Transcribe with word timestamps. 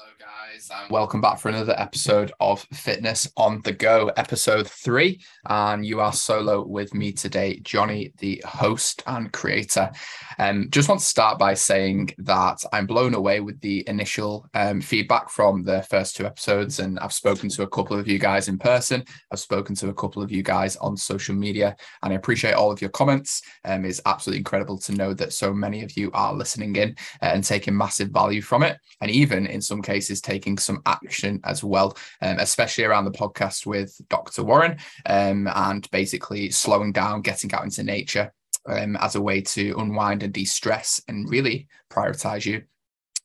Hello, 0.00 0.12
guys, 0.20 0.70
and 0.72 0.90
welcome 0.92 1.20
back 1.20 1.40
for 1.40 1.48
another 1.48 1.74
episode 1.76 2.30
of 2.38 2.60
Fitness 2.72 3.28
on 3.36 3.60
the 3.62 3.72
Go, 3.72 4.12
episode 4.16 4.68
three. 4.68 5.20
And 5.46 5.84
you 5.84 6.00
are 6.00 6.12
solo 6.12 6.64
with 6.64 6.94
me 6.94 7.10
today, 7.10 7.58
Johnny, 7.64 8.12
the 8.18 8.40
host 8.46 9.02
and 9.08 9.32
creator. 9.32 9.90
Um, 10.38 10.68
just 10.70 10.88
want 10.88 11.00
to 11.00 11.06
start 11.06 11.36
by 11.36 11.54
saying 11.54 12.10
that 12.18 12.62
I'm 12.72 12.86
blown 12.86 13.14
away 13.14 13.40
with 13.40 13.60
the 13.60 13.82
initial 13.88 14.48
um, 14.54 14.80
feedback 14.80 15.30
from 15.30 15.64
the 15.64 15.82
first 15.82 16.14
two 16.14 16.26
episodes. 16.26 16.78
And 16.78 17.00
I've 17.00 17.12
spoken 17.12 17.48
to 17.48 17.62
a 17.62 17.68
couple 17.68 17.98
of 17.98 18.06
you 18.06 18.20
guys 18.20 18.46
in 18.46 18.56
person, 18.56 19.04
I've 19.32 19.40
spoken 19.40 19.74
to 19.76 19.88
a 19.88 19.94
couple 19.94 20.22
of 20.22 20.30
you 20.30 20.44
guys 20.44 20.76
on 20.76 20.96
social 20.96 21.34
media, 21.34 21.74
and 22.04 22.12
I 22.12 22.16
appreciate 22.16 22.54
all 22.54 22.70
of 22.70 22.80
your 22.80 22.90
comments. 22.90 23.42
Um, 23.64 23.84
it's 23.84 24.00
absolutely 24.06 24.38
incredible 24.38 24.78
to 24.78 24.92
know 24.92 25.12
that 25.14 25.32
so 25.32 25.52
many 25.52 25.82
of 25.82 25.96
you 25.96 26.12
are 26.12 26.32
listening 26.32 26.76
in 26.76 26.94
uh, 27.20 27.32
and 27.34 27.42
taking 27.42 27.76
massive 27.76 28.10
value 28.10 28.42
from 28.42 28.62
it. 28.62 28.78
And 29.00 29.10
even 29.10 29.46
in 29.46 29.60
some 29.60 29.82
cases, 29.88 30.20
taking 30.20 30.58
some 30.58 30.82
action 30.84 31.40
as 31.44 31.64
well, 31.64 31.96
um, 32.20 32.38
especially 32.38 32.84
around 32.84 33.06
the 33.06 33.10
podcast 33.22 33.64
with 33.64 33.90
Dr. 34.08 34.42
Warren 34.44 34.76
um, 35.06 35.48
and 35.54 35.90
basically 35.90 36.50
slowing 36.50 36.92
down, 36.92 37.22
getting 37.22 37.52
out 37.54 37.64
into 37.64 37.82
nature 37.82 38.32
um, 38.68 38.96
as 38.96 39.14
a 39.14 39.22
way 39.22 39.40
to 39.40 39.74
unwind 39.78 40.22
and 40.22 40.32
de 40.32 40.44
stress 40.44 41.00
and 41.08 41.30
really 41.30 41.68
prioritize 41.90 42.44
you. 42.44 42.62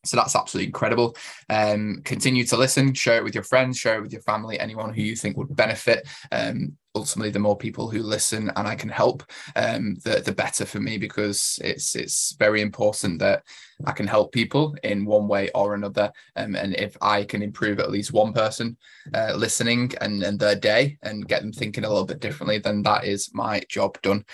So 0.05 0.17
that's 0.17 0.35
absolutely 0.35 0.67
incredible. 0.67 1.15
Um, 1.49 2.01
continue 2.03 2.45
to 2.45 2.57
listen, 2.57 2.93
share 2.93 3.17
it 3.17 3.23
with 3.23 3.35
your 3.35 3.43
friends, 3.43 3.77
share 3.77 3.97
it 3.97 4.01
with 4.01 4.11
your 4.11 4.21
family, 4.21 4.59
anyone 4.59 4.93
who 4.93 5.01
you 5.01 5.15
think 5.15 5.37
would 5.37 5.55
benefit. 5.55 6.07
Um, 6.31 6.77
ultimately 6.95 7.31
the 7.31 7.39
more 7.39 7.57
people 7.57 7.89
who 7.89 8.03
listen 8.03 8.51
and 8.55 8.67
I 8.67 8.75
can 8.75 8.89
help, 8.89 9.23
um, 9.55 9.95
the 10.03 10.21
the 10.23 10.31
better 10.31 10.65
for 10.65 10.79
me 10.79 10.97
because 10.97 11.59
it's 11.63 11.95
it's 11.95 12.35
very 12.37 12.61
important 12.61 13.19
that 13.19 13.43
I 13.85 13.91
can 13.91 14.07
help 14.07 14.31
people 14.31 14.75
in 14.83 15.05
one 15.05 15.27
way 15.27 15.49
or 15.55 15.73
another. 15.73 16.11
Um, 16.35 16.55
and 16.55 16.75
if 16.75 16.95
I 17.01 17.23
can 17.23 17.41
improve 17.41 17.79
at 17.79 17.91
least 17.91 18.13
one 18.13 18.33
person 18.33 18.77
uh, 19.13 19.33
listening 19.35 19.91
and, 19.99 20.23
and 20.23 20.39
their 20.39 20.55
day 20.55 20.97
and 21.01 21.27
get 21.27 21.41
them 21.41 21.51
thinking 21.51 21.83
a 21.83 21.89
little 21.89 22.05
bit 22.05 22.19
differently, 22.19 22.59
then 22.59 22.83
that 22.83 23.05
is 23.05 23.33
my 23.33 23.61
job 23.69 24.01
done. 24.01 24.25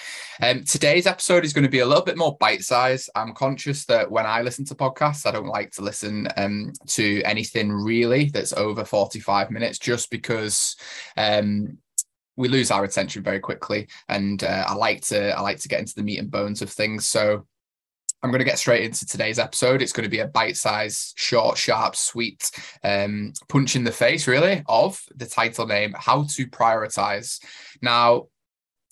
Um, 0.42 0.64
today's 0.66 1.08
episode 1.08 1.46
is 1.46 1.54
going 1.54 1.64
to 1.64 1.70
be 1.70 1.80
a 1.80 1.86
little 1.86 2.04
bit 2.04 2.18
more 2.18 2.38
bite 2.40 2.64
size. 2.64 3.10
I'm 3.16 3.34
conscious 3.34 3.86
that 3.86 4.10
when 4.10 4.26
I 4.26 4.42
listen 4.42 4.66
to 4.66 4.76
podcasts, 4.76 5.26
I 5.26 5.32
don't 5.32 5.48
like 5.48 5.72
to 5.72 5.82
listen 5.82 6.28
um, 6.38 6.74
to 6.88 7.22
anything 7.24 7.72
really 7.72 8.26
that's 8.26 8.54
over 8.54 8.86
45 8.86 9.52
minutes 9.52 9.80
just 9.80 10.12
because 10.12 10.76
um, 11.18 11.78
we 12.40 12.48
lose 12.48 12.72
our 12.72 12.86
attention 12.86 13.22
very 13.22 13.40
quickly 13.40 13.88
and 14.08 14.44
uh, 14.44 14.64
i 14.68 14.74
like 14.74 15.02
to 15.02 15.38
i 15.38 15.42
like 15.42 15.60
to 15.60 15.68
get 15.68 15.80
into 15.80 15.94
the 15.94 16.02
meat 16.02 16.20
and 16.20 16.32
bones 16.32 16.62
of 16.62 16.70
things 16.70 17.06
so 17.06 17.46
i'm 18.24 18.32
going 18.32 18.40
to 18.40 18.46
get 18.46 18.58
straight 18.58 18.86
into 18.86 19.06
today's 19.06 19.38
episode 19.38 19.82
it's 19.82 19.92
going 19.92 20.06
to 20.06 20.10
be 20.10 20.20
a 20.20 20.28
bite-sized 20.28 21.14
short 21.18 21.58
sharp 21.58 21.96
sweet 21.96 22.50
um, 22.84 23.34
punch 23.50 23.76
in 23.76 23.84
the 23.84 23.92
face 23.92 24.26
really 24.26 24.64
of 24.68 25.00
the 25.16 25.26
title 25.26 25.68
name 25.68 25.94
how 25.98 26.24
to 26.24 26.48
prioritize 26.48 27.40
now 27.82 28.26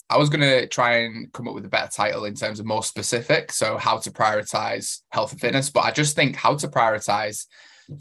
I 0.10 0.18
was 0.18 0.30
going 0.30 0.40
to 0.40 0.68
try 0.68 1.00
and 1.00 1.30
come 1.34 1.50
up 1.50 1.54
with 1.54 1.66
a 1.66 1.70
better 1.70 1.92
title 1.92 2.24
in 2.24 2.34
terms 2.34 2.62
of 2.62 2.66
more 2.66 2.82
specific. 2.82 3.52
So, 3.52 3.78
how 3.78 3.98
to 3.98 4.10
prioritize 4.10 5.02
health 5.10 5.34
and 5.34 5.42
fitness. 5.42 5.70
But 5.70 5.84
I 5.84 5.92
just 5.92 6.16
think 6.16 6.38
how 6.38 6.56
to 6.56 6.70
prioritize 6.70 7.46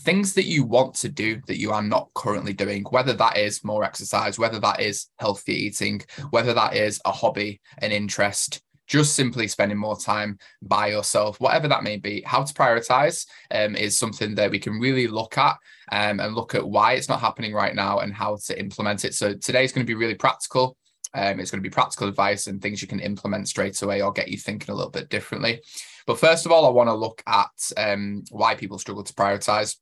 things 0.00 0.34
that 0.34 0.46
you 0.46 0.64
want 0.64 0.94
to 0.96 1.08
do 1.08 1.40
that 1.46 1.58
you 1.58 1.72
are 1.72 1.82
not 1.82 2.10
currently 2.14 2.52
doing, 2.52 2.84
whether 2.90 3.12
that 3.12 3.36
is 3.36 3.64
more 3.64 3.84
exercise, 3.84 4.38
whether 4.38 4.58
that 4.60 4.80
is 4.80 5.06
healthy 5.18 5.54
eating, 5.54 6.02
whether 6.30 6.54
that 6.54 6.74
is 6.74 7.00
a 7.04 7.12
hobby, 7.12 7.60
an 7.78 7.92
interest, 7.92 8.62
just 8.86 9.14
simply 9.14 9.48
spending 9.48 9.78
more 9.78 9.96
time 9.96 10.38
by 10.62 10.88
yourself, 10.88 11.40
whatever 11.40 11.68
that 11.68 11.82
may 11.82 11.96
be. 11.96 12.22
How 12.22 12.42
to 12.42 12.54
prioritize 12.54 13.26
um, 13.50 13.76
is 13.76 13.96
something 13.96 14.34
that 14.36 14.50
we 14.50 14.58
can 14.58 14.78
really 14.78 15.08
look 15.08 15.38
at 15.38 15.56
um, 15.92 16.20
and 16.20 16.34
look 16.34 16.54
at 16.54 16.66
why 16.66 16.92
it's 16.92 17.08
not 17.08 17.20
happening 17.20 17.52
right 17.52 17.74
now 17.74 18.00
and 18.00 18.12
how 18.12 18.38
to 18.46 18.58
implement 18.58 19.04
it. 19.04 19.14
So 19.14 19.34
today 19.34 19.64
is 19.64 19.72
going 19.72 19.84
to 19.84 19.90
be 19.90 19.94
really 19.94 20.14
practical. 20.14 20.76
Um, 21.14 21.40
it's 21.40 21.50
going 21.50 21.62
to 21.62 21.68
be 21.68 21.72
practical 21.72 22.08
advice 22.08 22.46
and 22.46 22.60
things 22.60 22.82
you 22.82 22.88
can 22.88 23.00
implement 23.00 23.48
straight 23.48 23.80
away 23.82 24.02
or 24.02 24.12
get 24.12 24.28
you 24.28 24.36
thinking 24.36 24.72
a 24.72 24.76
little 24.76 24.90
bit 24.90 25.08
differently. 25.08 25.62
But 26.06 26.18
first 26.20 26.46
of 26.46 26.52
all, 26.52 26.66
I 26.66 26.70
want 26.70 26.88
to 26.88 26.94
look 26.94 27.22
at 27.26 27.72
um, 27.76 28.24
why 28.30 28.54
people 28.54 28.78
struggle 28.78 29.02
to 29.02 29.12
prioritize. 29.12 29.76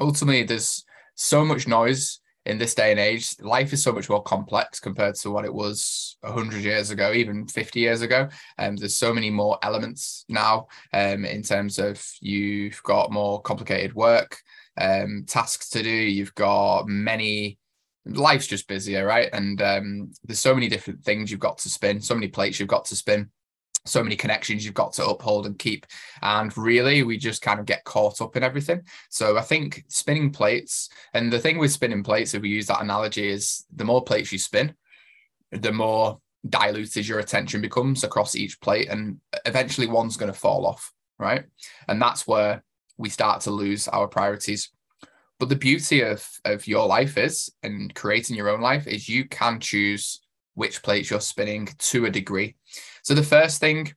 Ultimately, 0.00 0.44
there's 0.44 0.84
so 1.14 1.44
much 1.44 1.66
noise 1.66 2.20
in 2.44 2.58
this 2.58 2.74
day 2.74 2.92
and 2.92 3.00
age. 3.00 3.34
Life 3.40 3.72
is 3.72 3.82
so 3.82 3.92
much 3.92 4.08
more 4.08 4.22
complex 4.22 4.78
compared 4.78 5.16
to 5.16 5.30
what 5.30 5.44
it 5.44 5.52
was 5.52 6.16
100 6.20 6.62
years 6.62 6.90
ago, 6.90 7.12
even 7.12 7.48
50 7.48 7.80
years 7.80 8.02
ago. 8.02 8.28
And 8.58 8.70
um, 8.70 8.76
there's 8.76 8.96
so 8.96 9.12
many 9.12 9.30
more 9.30 9.58
elements 9.62 10.24
now 10.28 10.68
um, 10.92 11.24
in 11.24 11.42
terms 11.42 11.78
of 11.78 12.04
you've 12.20 12.80
got 12.84 13.10
more 13.10 13.42
complicated 13.42 13.94
work, 13.94 14.38
um, 14.80 15.24
tasks 15.26 15.68
to 15.70 15.82
do, 15.82 15.90
you've 15.90 16.34
got 16.36 16.86
many 16.86 17.58
life's 18.04 18.46
just 18.46 18.68
busier, 18.68 19.04
right? 19.04 19.28
And 19.32 19.60
um, 19.60 20.12
there's 20.22 20.38
so 20.38 20.54
many 20.54 20.68
different 20.68 21.02
things 21.02 21.30
you've 21.30 21.40
got 21.40 21.58
to 21.58 21.68
spin, 21.68 22.00
so 22.00 22.14
many 22.14 22.28
plates 22.28 22.60
you've 22.60 22.68
got 22.68 22.84
to 22.86 22.94
spin 22.96 23.30
so 23.86 24.02
many 24.02 24.16
connections 24.16 24.64
you've 24.64 24.74
got 24.74 24.92
to 24.94 25.06
uphold 25.06 25.46
and 25.46 25.58
keep. 25.58 25.86
And 26.22 26.56
really, 26.56 27.02
we 27.02 27.16
just 27.16 27.42
kind 27.42 27.60
of 27.60 27.66
get 27.66 27.84
caught 27.84 28.20
up 28.20 28.36
in 28.36 28.42
everything. 28.42 28.82
So 29.10 29.38
I 29.38 29.42
think 29.42 29.84
spinning 29.88 30.30
plates, 30.30 30.88
and 31.14 31.32
the 31.32 31.38
thing 31.38 31.58
with 31.58 31.72
spinning 31.72 32.02
plates, 32.02 32.34
if 32.34 32.42
we 32.42 32.48
use 32.48 32.66
that 32.66 32.82
analogy, 32.82 33.28
is 33.28 33.64
the 33.74 33.84
more 33.84 34.02
plates 34.02 34.32
you 34.32 34.38
spin, 34.38 34.74
the 35.52 35.72
more 35.72 36.18
diluted 36.48 37.08
your 37.08 37.18
attention 37.18 37.60
becomes 37.60 38.04
across 38.04 38.36
each 38.36 38.60
plate. 38.60 38.88
And 38.88 39.20
eventually, 39.44 39.86
one's 39.86 40.16
going 40.16 40.32
to 40.32 40.38
fall 40.38 40.66
off, 40.66 40.92
right? 41.18 41.44
And 41.88 42.00
that's 42.00 42.26
where 42.26 42.62
we 42.98 43.08
start 43.08 43.42
to 43.42 43.50
lose 43.50 43.88
our 43.88 44.08
priorities. 44.08 44.70
But 45.38 45.50
the 45.50 45.56
beauty 45.56 46.00
of, 46.00 46.26
of 46.44 46.66
your 46.66 46.86
life 46.86 47.18
is, 47.18 47.50
and 47.62 47.94
creating 47.94 48.36
your 48.36 48.48
own 48.48 48.60
life, 48.60 48.86
is 48.86 49.08
you 49.08 49.28
can 49.28 49.60
choose 49.60 50.20
which 50.56 50.82
plates 50.82 51.10
you're 51.10 51.20
spinning 51.20 51.68
to 51.78 52.06
a 52.06 52.10
degree. 52.10 52.56
So 53.02 53.14
the 53.14 53.22
first 53.22 53.60
thing 53.60 53.92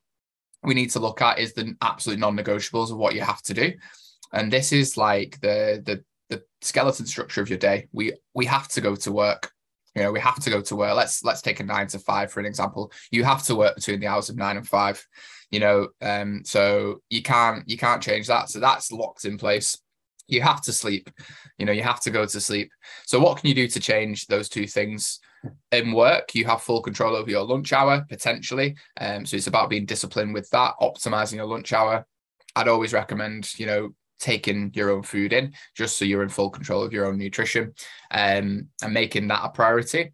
we 0.62 0.76
need 0.76 0.92
to 0.92 1.00
look 1.00 1.22
at 1.22 1.40
is 1.40 1.54
the 1.54 1.74
absolute 1.82 2.20
non-negotiables 2.20 2.92
of 2.92 2.98
what 2.98 3.16
you 3.16 3.22
have 3.22 3.42
to 3.44 3.54
do. 3.54 3.74
And 4.32 4.52
this 4.52 4.72
is 4.72 4.98
like 4.98 5.40
the 5.42 5.82
the 5.84 6.04
the 6.30 6.44
skeleton 6.62 7.08
structure 7.08 7.42
of 7.42 7.50
your 7.50 7.58
day. 7.58 7.88
We 7.92 8.14
we 8.36 8.46
have 8.46 8.68
to 8.70 8.82
go 8.82 8.96
to 8.98 9.12
work. 9.12 9.52
You 9.96 10.04
know, 10.04 10.12
we 10.12 10.20
have 10.20 10.40
to 10.44 10.50
go 10.50 10.62
to 10.62 10.76
work. 10.76 10.96
Let's 10.96 11.24
let's 11.24 11.42
take 11.42 11.62
a 11.62 11.64
nine 11.64 11.88
to 11.88 12.00
five 12.00 12.32
for 12.32 12.40
an 12.40 12.46
example. 12.46 12.92
You 13.10 13.24
have 13.24 13.44
to 13.44 13.56
work 13.56 13.76
between 13.76 14.00
the 14.00 14.08
hours 14.08 14.30
of 14.30 14.36
nine 14.36 14.58
and 14.58 14.68
five. 14.68 15.04
You 15.50 15.62
know, 15.62 15.88
um, 16.02 16.42
so 16.44 17.02
you 17.10 17.24
can't 17.24 17.68
you 17.68 17.78
can't 17.78 18.04
change 18.04 18.28
that. 18.28 18.50
So 18.50 18.60
that's 18.60 18.92
locked 18.92 19.26
in 19.26 19.38
place. 19.38 19.78
You 20.28 20.42
have 20.42 20.62
to 20.64 20.74
sleep. 20.74 21.10
You 21.58 21.66
know, 21.66 21.72
you 21.72 21.84
have 21.84 22.02
to 22.02 22.12
go 22.12 22.26
to 22.26 22.40
sleep. 22.42 22.70
So 23.06 23.20
what 23.20 23.38
can 23.38 23.48
you 23.48 23.56
do 23.56 23.68
to 23.68 23.80
change 23.80 24.28
those 24.28 24.50
two 24.50 24.68
things? 24.68 25.20
In 25.72 25.94
work, 25.94 26.36
you 26.36 26.46
have 26.46 26.62
full 26.62 26.82
control 26.82 27.16
over 27.16 27.30
your 27.30 27.44
lunch 27.44 27.74
hour 27.74 28.06
potentially. 28.10 28.76
Um, 29.00 29.26
so 29.26 29.38
it's 29.38 29.48
about 29.48 29.70
being 29.70 29.86
disciplined 29.86 30.34
with 30.34 30.50
that, 30.50 30.74
optimizing 30.82 31.36
your 31.36 31.46
lunch 31.46 31.74
hour. 31.74 32.06
I'd 32.56 32.68
always 32.68 32.94
recommend, 32.94 33.58
you 33.60 33.66
know, 33.66 33.94
taking 34.20 34.72
your 34.74 34.92
own 34.92 35.04
food 35.04 35.32
in 35.32 35.54
just 35.76 35.98
so 35.98 36.06
you're 36.06 36.24
in 36.24 36.30
full 36.30 36.50
control 36.50 36.84
of 36.84 36.92
your 36.92 37.06
own 37.06 37.18
nutrition 37.18 37.74
um, 38.12 38.68
and 38.82 38.94
making 38.94 39.28
that 39.30 39.46
a 39.46 39.50
priority. 39.50 40.14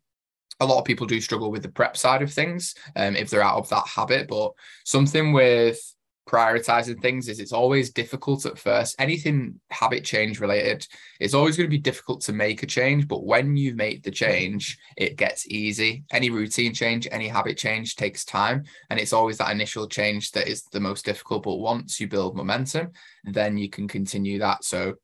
A 0.60 0.66
lot 0.66 0.80
of 0.80 0.86
people 0.86 1.08
do 1.08 1.20
struggle 1.20 1.52
with 1.52 1.64
the 1.64 1.70
prep 1.70 1.98
side 1.98 2.22
of 2.22 2.32
things 2.32 2.76
um, 2.96 3.16
if 3.16 3.30
they're 3.30 3.42
out 3.42 3.58
of 3.58 3.68
that 3.70 3.88
habit, 3.88 4.28
but 4.28 4.54
something 4.86 5.34
with 5.34 5.80
prioritizing 6.28 7.02
things 7.02 7.30
is 7.30 7.40
it's 7.40 7.54
always 7.54 7.92
difficult 7.92 8.46
at 8.46 8.58
first. 8.58 8.96
Anything 9.00 9.60
habit 9.70 10.04
change 10.04 10.40
related, 10.40 10.88
it's 11.20 11.34
always 11.34 11.56
going 11.56 11.68
to 11.68 11.76
be 11.76 11.78
difficult 11.78 12.22
to 12.22 12.34
make 12.34 12.64
a 12.64 12.68
change. 12.68 13.08
But 13.08 13.26
when 13.26 13.56
you 13.56 13.76
make 13.76 14.04
the 14.04 14.12
change, 14.12 14.78
it 14.98 15.18
gets 15.18 15.48
easy. 15.48 16.04
Any 16.12 16.30
routine 16.30 16.74
change, 16.74 17.08
any 17.12 17.28
habit 17.28 17.58
change 17.58 17.96
takes 17.96 18.26
time. 18.26 18.64
And 18.90 19.00
it's 19.00 19.14
always 19.14 19.38
that 19.38 19.52
initial 19.52 19.88
change 19.88 20.32
that 20.32 20.48
is 20.48 20.64
the 20.64 20.80
most 20.80 21.06
difficult. 21.06 21.44
But 21.44 21.58
once 21.58 22.00
you 22.00 22.08
build 22.08 22.36
momentum, 22.36 22.92
then 23.24 23.58
you 23.58 23.70
can 23.70 23.88
continue 23.88 24.40
that. 24.40 24.64
So, 24.64 24.96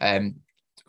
um, 0.00 0.36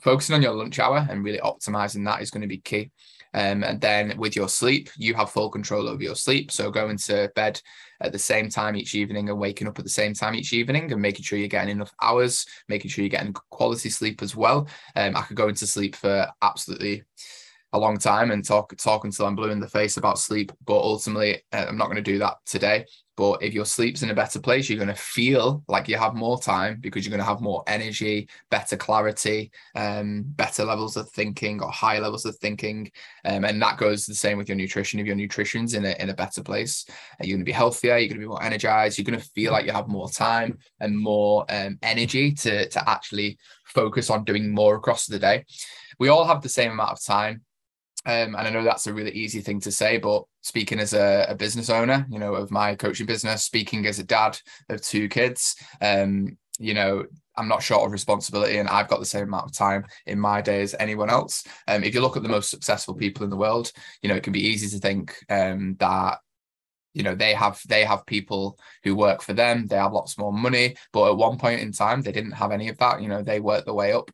focusing 0.02 0.36
on 0.36 0.42
your 0.42 0.54
lunch 0.54 0.78
hour 0.80 1.06
and 1.10 1.24
really 1.24 1.40
optimizing 1.40 2.06
that 2.06 2.22
is 2.22 2.30
going 2.30 2.42
to 2.42 2.48
be 2.48 2.60
key. 2.60 2.92
Um, 3.36 3.66
and 3.66 3.82
then 3.82 4.18
with 4.18 4.36
your 4.36 4.48
sleep, 4.48 4.90
you 4.98 5.14
have 5.14 5.30
full 5.30 5.50
control 5.50 5.90
over 5.90 6.02
your 6.02 6.16
sleep. 6.16 6.52
So 6.52 6.72
going 6.72 6.98
to 7.00 7.30
bed 7.36 7.62
at 8.02 8.14
the 8.14 8.20
same 8.20 8.50
time 8.50 8.78
each 8.78 8.96
evening 8.96 9.30
and 9.30 9.38
waking 9.38 9.68
up 9.68 9.78
at 9.78 9.84
the 9.84 9.90
same 9.90 10.14
time 10.14 10.36
each 10.36 10.54
evening 10.54 10.92
and 10.92 11.02
making 11.02 11.24
sure 11.24 11.38
you're 11.38 11.50
getting 11.50 11.76
enough 11.76 11.94
hours, 12.02 12.46
making 12.70 12.90
sure 12.90 13.04
you're 13.04 13.10
getting 13.10 13.34
quality 13.52 13.90
sleep 13.90 14.24
as 14.24 14.38
well. 14.38 14.70
Um, 14.96 15.18
I 15.18 15.22
could 15.24 15.36
go 15.36 15.50
into 15.50 15.68
sleep 15.68 15.98
for 15.98 16.28
absolutely 16.42 17.04
a 17.74 17.80
long 17.80 17.98
time 17.98 18.32
and 18.32 18.44
talk 18.44 18.76
talk 18.78 19.04
until 19.04 19.26
I'm 19.26 19.36
blue 19.36 19.52
in 19.52 19.60
the 19.60 19.68
face 19.68 19.98
about 19.98 20.18
sleep, 20.18 20.54
but 20.66 20.78
ultimately 20.78 21.44
uh, 21.52 21.66
I'm 21.68 21.78
not 21.78 21.88
going 21.88 21.98
to 21.98 22.02
do 22.02 22.20
that 22.20 22.38
today. 22.46 22.86
But 23.18 23.42
if 23.42 23.54
your 23.54 23.66
sleep's 23.66 24.04
in 24.04 24.10
a 24.10 24.16
better 24.16 24.40
place, 24.40 24.70
you're 24.70 24.78
going 24.78 24.90
to 24.90 24.96
feel 24.96 25.64
like 25.68 25.88
you 25.88 25.98
have 25.98 26.16
more 26.16 26.40
time 26.40 26.80
because 26.82 27.06
you're 27.06 27.16
going 27.16 27.26
to 27.26 27.32
have 27.32 27.40
more 27.40 27.64
energy, 27.66 28.28
better 28.52 28.76
clarity, 28.76 29.52
um, 29.76 30.24
better 30.26 30.66
levels 30.66 30.98
of 30.98 31.10
thinking 31.12 31.62
or 31.62 31.72
high 31.72 32.00
levels 32.00 32.26
of 32.26 32.36
thinking. 32.38 32.92
Um, 33.24 33.46
and 33.46 33.62
that 33.62 33.78
goes 33.78 34.06
the 34.06 34.16
same 34.16 34.38
with 34.38 34.50
your 34.50 34.58
nutrition. 34.58 35.00
If 35.00 35.06
your 35.06 35.16
nutrition's 35.16 35.76
in 35.76 35.86
a, 35.86 35.96
in 36.00 36.10
a 36.10 36.14
better 36.14 36.44
place, 36.44 36.86
you're 37.22 37.36
going 37.36 37.46
to 37.46 37.50
be 37.50 37.54
healthier, 37.54 37.98
you're 37.98 38.10
going 38.10 38.20
to 38.20 38.26
be 38.26 38.30
more 38.30 38.44
energized, 38.44 38.98
you're 38.98 39.06
going 39.06 39.20
to 39.20 39.30
feel 39.30 39.54
like 39.54 39.66
you 39.66 39.72
have 39.72 39.88
more 39.88 40.10
time 40.10 40.58
and 40.82 40.98
more 40.98 41.46
um, 41.50 41.80
energy 41.84 42.34
to, 42.34 42.68
to 42.70 42.90
actually 42.90 43.38
focus 43.66 44.10
on 44.10 44.26
doing 44.26 44.54
more 44.54 44.76
across 44.76 45.06
the 45.06 45.20
day. 45.20 45.46
We 46.00 46.10
all 46.10 46.26
have 46.26 46.42
the 46.42 46.50
same 46.50 46.72
amount 46.72 46.92
of 46.92 47.04
time 47.04 47.44
um, 48.06 48.36
and 48.36 48.48
I 48.48 48.50
know 48.50 48.63
that's 48.63 48.88
a 48.88 48.94
really 48.94 49.12
easy 49.12 49.42
thing 49.42 49.60
to 49.62 49.72
say, 49.72 49.98
but 49.98 50.24
speaking 50.42 50.80
as 50.80 50.94
a, 50.94 51.25
a, 51.30 51.36
business 51.36 51.69
owner, 51.69 52.06
you 52.10 52.19
know, 52.19 52.36
of 52.36 52.52
my 52.52 52.75
coaching 52.75 53.07
business, 53.07 53.44
speaking 53.44 53.86
as 53.88 53.98
a 53.98 54.04
dad 54.04 54.40
of 54.69 54.81
two 54.81 55.10
kids, 55.10 55.56
um, 55.81 56.38
you 56.60 56.74
know, 56.74 57.06
I'm 57.36 57.48
not 57.48 57.63
short 57.63 57.86
of 57.86 57.92
responsibility 57.92 58.60
and 58.60 58.69
I've 58.69 58.88
got 58.88 59.00
the 59.00 59.06
same 59.06 59.24
amount 59.24 59.46
of 59.46 59.54
time 59.54 59.86
in 60.06 60.19
my 60.19 60.42
day 60.42 60.62
as 60.62 60.75
anyone 60.80 61.10
else. 61.10 61.46
Um, 61.68 61.84
if 61.84 61.96
you 61.96 62.02
look 62.02 62.16
at 62.16 62.24
the 62.24 62.30
most 62.30 62.50
successful 62.50 62.94
people 62.94 63.24
in 63.24 63.30
the 63.30 63.38
world, 63.38 63.72
you 64.02 64.10
know, 64.10 64.16
it 64.16 64.24
can 64.24 64.34
be 64.34 64.48
easy 64.48 64.68
to 64.69 64.80
think 64.80 65.16
um, 65.30 65.75
that 65.80 66.19
you 66.94 67.04
know 67.04 67.13
they 67.13 67.34
have 67.34 67.60
they 67.68 67.84
have 67.84 68.06
people 68.06 68.58
who 68.84 68.96
work 68.96 69.22
for 69.22 69.34
them 69.34 69.68
they 69.68 69.75
have 69.75 69.92
lots 69.92 70.18
more 70.18 70.31
money 70.31 70.78
but 70.94 71.10
at 71.10 71.18
one 71.18 71.38
point 71.38 71.60
in 71.60 71.74
time 71.74 72.01
they 72.01 72.12
didn't 72.13 72.31
have 72.31 72.54
any 72.54 72.69
of 72.69 72.78
that 72.78 73.01
you 73.01 73.10
know 73.10 73.22
they 73.22 73.42
worked 73.42 73.66
their 73.66 73.74
way 73.74 73.92
up 73.92 74.10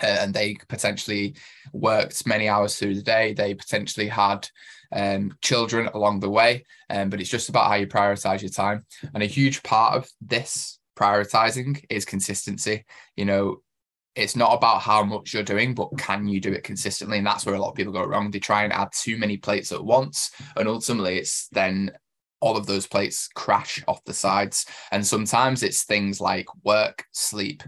and 0.00 0.32
they 0.32 0.56
potentially 0.68 1.34
worked 1.72 2.26
many 2.26 2.48
hours 2.48 2.76
through 2.76 2.94
the 2.94 3.02
day. 3.02 3.32
They 3.32 3.54
potentially 3.54 4.08
had 4.08 4.48
um, 4.92 5.32
children 5.42 5.88
along 5.94 6.20
the 6.20 6.30
way, 6.30 6.64
um, 6.88 7.10
but 7.10 7.20
it's 7.20 7.30
just 7.30 7.48
about 7.48 7.68
how 7.68 7.74
you 7.74 7.86
prioritize 7.86 8.42
your 8.42 8.50
time. 8.50 8.84
And 9.14 9.22
a 9.22 9.26
huge 9.26 9.62
part 9.62 9.94
of 9.94 10.08
this 10.20 10.78
prioritizing 10.96 11.84
is 11.88 12.04
consistency. 12.04 12.84
You 13.16 13.24
know, 13.24 13.62
it's 14.16 14.36
not 14.36 14.54
about 14.54 14.82
how 14.82 15.04
much 15.04 15.32
you're 15.32 15.42
doing, 15.42 15.74
but 15.74 15.96
can 15.96 16.26
you 16.26 16.40
do 16.40 16.52
it 16.52 16.64
consistently? 16.64 17.18
And 17.18 17.26
that's 17.26 17.46
where 17.46 17.54
a 17.54 17.60
lot 17.60 17.70
of 17.70 17.76
people 17.76 17.92
go 17.92 18.04
wrong. 18.04 18.30
They 18.30 18.40
try 18.40 18.64
and 18.64 18.72
add 18.72 18.88
too 18.92 19.16
many 19.16 19.36
plates 19.36 19.72
at 19.72 19.84
once, 19.84 20.32
and 20.56 20.68
ultimately, 20.68 21.18
it's 21.18 21.48
then 21.48 21.92
all 22.40 22.56
of 22.56 22.66
those 22.66 22.86
plates 22.86 23.28
crash 23.34 23.82
off 23.86 24.04
the 24.04 24.14
sides. 24.14 24.66
And 24.92 25.06
sometimes 25.06 25.62
it's 25.62 25.84
things 25.84 26.20
like 26.20 26.46
work, 26.64 27.04
sleep, 27.12 27.62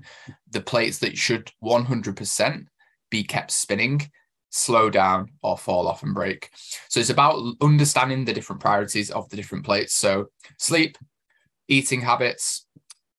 the 0.51 0.61
plates 0.61 0.99
that 0.99 1.17
should 1.17 1.51
100% 1.63 2.65
be 3.11 3.25
kept 3.25 3.51
spinning 3.51 4.11
slow 4.53 4.91
down 4.91 5.31
or 5.43 5.57
fall 5.57 5.89
off 5.89 6.03
and 6.03 6.15
break. 6.15 6.51
So 6.89 7.01
it's 7.01 7.11
about 7.11 7.43
understanding 7.61 8.25
the 8.25 8.35
different 8.35 8.61
priorities 8.61 9.11
of 9.11 9.29
the 9.31 9.37
different 9.37 9.65
plates. 9.65 9.95
So 9.95 10.27
sleep, 10.59 10.99
eating 11.69 12.03
habits, 12.03 12.67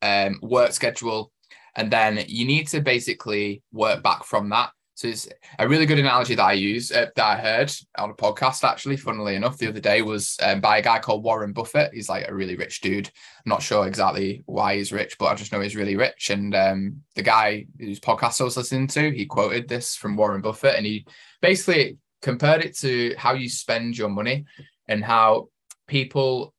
um, 0.01 0.39
work 0.41 0.71
schedule, 0.71 1.31
and 1.75 1.91
then 1.91 2.23
you 2.27 2.45
need 2.45 2.67
to 2.69 2.81
basically 2.81 3.63
work 3.71 4.03
back 4.03 4.23
from 4.23 4.49
that 4.49 4.69
so 5.03 5.09
it's 5.09 5.27
a 5.59 5.67
really 5.67 5.85
good 5.85 5.99
analogy 5.99 6.33
that 6.35 6.43
I 6.45 6.53
use 6.53 6.89
uh, 6.89 7.07
that 7.13 7.25
I 7.25 7.35
heard 7.35 7.73
on 7.97 8.11
a 8.11 8.13
podcast 8.13 8.63
actually, 8.63 8.95
funnily 8.95 9.35
enough, 9.35 9.57
the 9.57 9.67
other 9.67 9.81
day 9.81 10.01
was 10.01 10.37
um, 10.41 10.61
by 10.61 10.77
a 10.77 10.81
guy 10.81 10.99
called 10.99 11.25
Warren 11.25 11.51
Buffett. 11.51 11.93
He's 11.93 12.07
like 12.07 12.29
a 12.29 12.33
really 12.33 12.55
rich 12.55 12.79
dude. 12.79 13.07
I'm 13.07 13.49
not 13.49 13.61
sure 13.61 13.85
exactly 13.85 14.43
why 14.45 14.77
he's 14.77 14.93
rich, 14.93 15.17
but 15.17 15.25
I 15.25 15.35
just 15.35 15.51
know 15.51 15.59
he's 15.59 15.75
really 15.75 15.97
rich. 15.97 16.29
And 16.29 16.55
um, 16.55 17.01
the 17.15 17.21
guy 17.21 17.65
whose 17.77 17.99
podcast 17.99 18.39
I 18.39 18.45
was 18.45 18.55
listening 18.55 18.87
to, 18.87 19.11
he 19.11 19.25
quoted 19.25 19.67
this 19.67 19.93
from 19.93 20.15
Warren 20.15 20.41
Buffett, 20.41 20.77
and 20.77 20.85
he 20.85 21.05
basically 21.41 21.97
compared 22.21 22.63
it 22.63 22.77
to 22.77 23.13
how 23.17 23.33
you 23.33 23.49
spend 23.49 23.97
your 23.97 24.07
money 24.07 24.45
and 24.87 25.03
how 25.03 25.49
people, 25.85 26.53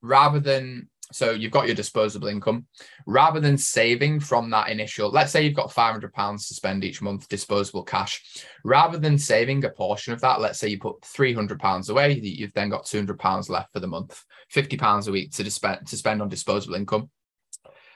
rather 0.00 0.38
than 0.38 0.88
so 1.12 1.32
you've 1.32 1.52
got 1.52 1.66
your 1.66 1.74
disposable 1.74 2.28
income. 2.28 2.66
Rather 3.06 3.40
than 3.40 3.58
saving 3.58 4.20
from 4.20 4.50
that 4.50 4.68
initial, 4.68 5.10
let's 5.10 5.32
say 5.32 5.42
you've 5.42 5.54
got 5.54 5.70
£500 5.70 6.48
to 6.48 6.54
spend 6.54 6.84
each 6.84 7.02
month, 7.02 7.28
disposable 7.28 7.82
cash. 7.82 8.44
Rather 8.64 8.98
than 8.98 9.18
saving 9.18 9.64
a 9.64 9.70
portion 9.70 10.12
of 10.12 10.20
that, 10.20 10.40
let's 10.40 10.58
say 10.58 10.68
you 10.68 10.78
put 10.78 11.00
£300 11.02 11.90
away, 11.90 12.14
you've 12.14 12.52
then 12.52 12.70
got 12.70 12.84
£200 12.84 13.48
left 13.48 13.72
for 13.72 13.80
the 13.80 13.86
month, 13.86 14.24
£50 14.54 15.08
a 15.08 15.10
week 15.10 15.32
to, 15.32 15.50
spend, 15.50 15.86
to 15.86 15.96
spend 15.96 16.22
on 16.22 16.28
disposable 16.28 16.74
income. 16.74 17.10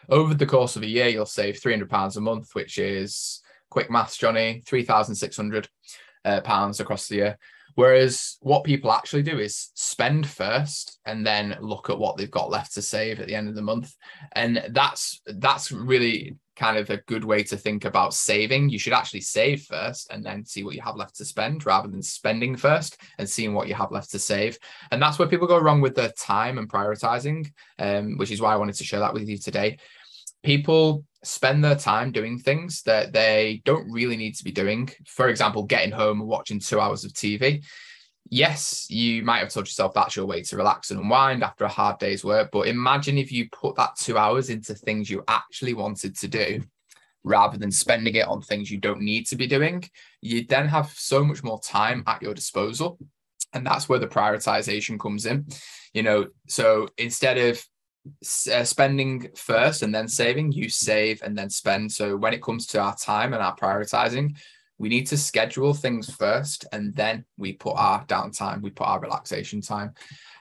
Over 0.09 0.35
the 0.35 0.47
course 0.47 0.77
of 0.77 0.83
a 0.83 0.89
year, 0.89 1.09
you'll 1.09 1.27
save 1.27 1.61
£300 1.61 2.17
a 2.17 2.21
month, 2.21 2.51
which 2.55 2.79
is 2.79 3.43
quick 3.71 3.91
maths, 3.91 4.17
Johnny, 4.17 4.63
3,600 4.67 5.69
uh, 6.25 6.41
pounds 6.43 6.81
across 6.81 7.09
the 7.09 7.17
year. 7.17 7.39
Whereas 7.75 8.37
what 8.41 8.65
people 8.65 8.93
actually 8.93 9.23
do 9.23 9.39
is 9.39 9.71
spend 9.75 10.27
first 10.29 11.01
and 11.07 11.27
then 11.27 11.57
look 11.61 11.91
at 11.91 11.99
what 11.99 12.17
they've 12.17 12.31
got 12.31 12.51
left 12.51 12.75
to 12.75 12.83
save 12.83 13.21
at 13.21 13.27
the 13.27 13.35
end 13.35 13.49
of 13.49 13.55
the 13.55 13.63
month. 13.63 13.95
And 14.33 14.65
that's 14.71 15.21
that's 15.27 15.73
really 15.73 16.37
kind 16.57 16.77
of 16.77 16.89
a 16.91 16.99
good 16.99 17.25
way 17.25 17.43
to 17.43 17.57
think 17.57 17.85
about 17.85 18.15
saving. 18.15 18.69
You 18.69 18.79
should 18.79 18.93
actually 18.93 19.23
save 19.23 19.63
first 19.63 20.11
and 20.13 20.25
then 20.25 20.45
see 20.45 20.63
what 20.63 20.75
you 20.75 20.83
have 20.83 20.97
left 20.97 21.17
to 21.17 21.25
spend 21.25 21.67
rather 21.67 21.89
than 21.89 22.03
spending 22.03 22.57
first 22.57 22.97
and 23.19 23.29
seeing 23.29 23.55
what 23.55 23.69
you 23.69 23.75
have 23.75 23.91
left 23.91 24.11
to 24.13 24.19
save. 24.19 24.59
And 24.91 25.03
that's 25.03 25.19
where 25.19 25.29
people 25.29 25.49
go 25.49 25.59
wrong 25.59 25.81
with 25.81 25.95
their 25.95 26.13
time 26.13 26.59
and 26.59 26.69
prioritizing, 26.69 27.53
um, 27.79 28.17
which 28.19 28.31
is 28.31 28.41
why 28.41 28.53
I 28.53 28.57
wanted 28.57 28.77
to 28.77 28.85
share 28.85 29.01
that 29.01 29.15
with 29.15 29.29
you 29.29 29.39
today. 29.39 29.79
People 30.43 31.05
spend 31.27 31.65
their 31.65 31.77
time 31.77 32.13
doing 32.13 32.39
things 32.39 32.83
that 32.83 33.13
they 33.13 33.63
don't 33.65 33.91
really 33.91 34.17
need 34.17 34.35
to 34.37 34.45
be 34.45 34.53
doing. 34.53 34.91
For 35.07 35.29
example, 35.29 35.65
getting 35.65 35.93
home 35.93 36.21
and 36.21 36.29
watching 36.29 36.61
two 36.61 36.81
hours 36.81 37.05
of 37.05 37.13
TV. 37.13 37.65
Yes, 38.31 38.87
you 38.91 39.23
might 39.23 39.39
have 39.39 39.51
told 39.51 39.67
yourself 39.67 39.95
that's 39.95 40.17
your 40.17 40.27
way 40.27 40.43
to 40.43 40.57
relax 40.57 40.91
and 40.91 41.01
unwind 41.01 41.45
after 41.45 41.65
a 41.65 41.69
hard 41.69 41.99
day's 41.99 42.25
work. 42.25 42.51
But 42.53 42.69
imagine 42.69 43.19
if 43.19 43.31
you 43.31 43.49
put 43.51 43.77
that 43.77 43.97
two 43.97 44.17
hours 44.17 44.51
into 44.51 44.75
things 44.75 45.11
you 45.11 45.23
actually 45.29 45.75
wanted 45.75 46.17
to 46.19 46.29
do 46.29 46.63
rather 47.23 47.57
than 47.57 47.71
spending 47.71 48.15
it 48.15 48.27
on 48.27 48.43
things 48.43 48.71
you 48.71 48.79
don't 48.79 49.01
need 49.01 49.27
to 49.27 49.37
be 49.37 49.47
doing. 49.47 49.85
You 50.21 50.45
then 50.45 50.69
have 50.69 50.91
so 50.91 51.25
much 51.25 51.43
more 51.43 51.61
time 51.61 52.05
at 52.07 52.23
your 52.23 52.35
disposal. 52.35 52.99
And 53.53 53.67
that's 53.67 53.89
where 53.89 53.99
the 53.99 54.07
prioritization 54.07 54.99
comes 54.99 55.27
in. 55.27 55.47
You 55.93 56.03
know, 56.03 56.27
so 56.49 56.89
instead 56.99 57.39
of 57.39 57.65
uh, 58.53 58.65
spending 58.65 59.29
first 59.35 59.83
and 59.83 59.95
then 59.95 60.09
saving, 60.09 60.53
you 60.53 60.69
save 60.69 61.23
and 61.23 61.37
then 61.37 61.51
spend. 61.51 61.91
So 61.91 62.17
when 62.17 62.35
it 62.35 62.43
comes 62.43 62.67
to 62.69 62.81
our 62.81 62.97
time 62.97 63.33
and 63.33 63.43
our 63.43 63.57
prioritizing, 63.57 64.37
we 64.79 64.89
need 64.89 65.07
to 65.07 65.17
schedule 65.17 65.73
things 65.73 66.13
first 66.13 66.67
and 66.73 66.95
then 66.95 67.25
we 67.39 67.53
put 67.53 67.77
our 67.77 68.05
downtime, 68.07 68.61
we 68.61 68.71
put 68.71 68.87
our 68.87 69.01
relaxation 69.01 69.61
time. 69.61 69.95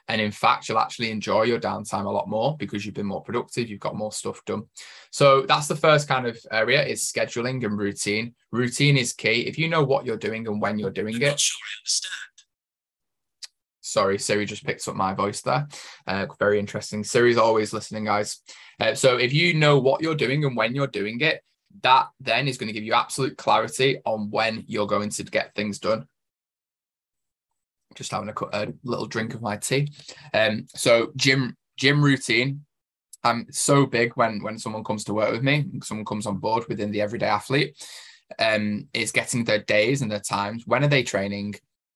And 0.08 0.20
in 0.20 0.32
fact, 0.32 0.68
you'll 0.68 0.78
actually 0.78 1.10
enjoy 1.10 1.44
your 1.44 1.58
downtime 1.58 2.04
a 2.04 2.10
lot 2.10 2.28
more 2.28 2.56
because 2.58 2.84
you've 2.84 2.94
been 2.94 3.06
more 3.06 3.22
productive, 3.22 3.70
you've 3.70 3.80
got 3.80 3.96
more 3.96 4.12
stuff 4.12 4.44
done. 4.44 4.64
So 5.10 5.42
that's 5.42 5.66
the 5.66 5.76
first 5.76 6.08
kind 6.08 6.26
of 6.26 6.38
area 6.50 6.84
is 6.84 7.10
scheduling 7.10 7.64
and 7.64 7.78
routine. 7.78 8.34
Routine 8.50 8.98
is 8.98 9.14
key. 9.14 9.46
If 9.46 9.58
you 9.58 9.68
know 9.68 9.82
what 9.82 10.04
you're 10.04 10.18
doing 10.18 10.46
and 10.46 10.60
when 10.60 10.78
you're 10.78 10.90
doing 10.90 11.14
it, 11.22 11.40
sure 11.40 11.56
I 11.56 11.80
understand 11.80 12.33
Sorry, 13.94 14.18
Siri 14.18 14.44
just 14.44 14.64
picked 14.64 14.88
up 14.88 14.96
my 14.96 15.14
voice 15.14 15.40
there. 15.42 15.68
Uh, 16.04 16.26
very 16.40 16.58
interesting. 16.58 17.04
Siri's 17.04 17.38
always 17.38 17.72
listening, 17.72 18.06
guys. 18.06 18.40
Uh, 18.80 18.92
so 18.92 19.18
if 19.18 19.32
you 19.32 19.54
know 19.54 19.78
what 19.78 20.02
you're 20.02 20.16
doing 20.16 20.44
and 20.44 20.56
when 20.56 20.74
you're 20.74 20.88
doing 20.88 21.20
it, 21.20 21.44
that 21.82 22.08
then 22.18 22.48
is 22.48 22.58
going 22.58 22.66
to 22.66 22.72
give 22.72 22.82
you 22.82 22.92
absolute 22.92 23.38
clarity 23.38 24.00
on 24.04 24.32
when 24.32 24.64
you're 24.66 24.88
going 24.88 25.10
to 25.10 25.22
get 25.22 25.54
things 25.54 25.78
done. 25.78 26.08
Just 27.94 28.10
having 28.10 28.30
a, 28.30 28.34
a 28.52 28.72
little 28.82 29.06
drink 29.06 29.32
of 29.32 29.42
my 29.42 29.58
tea. 29.58 29.92
Um, 30.32 30.66
so 30.74 31.12
gym 31.14 31.56
gym 31.76 32.02
routine. 32.02 32.64
I'm 33.22 33.46
so 33.52 33.86
big 33.86 34.14
when 34.14 34.42
when 34.42 34.58
someone 34.58 34.82
comes 34.82 35.04
to 35.04 35.14
work 35.14 35.30
with 35.30 35.44
me, 35.44 35.66
someone 35.84 36.04
comes 36.04 36.26
on 36.26 36.38
board 36.38 36.64
within 36.68 36.90
the 36.90 37.00
everyday 37.00 37.26
athlete. 37.26 37.76
Um, 38.40 38.88
is 38.92 39.12
getting 39.12 39.44
their 39.44 39.62
days 39.62 40.02
and 40.02 40.10
their 40.10 40.18
times. 40.18 40.64
When 40.66 40.82
are 40.82 40.88
they 40.88 41.04
training? 41.04 41.54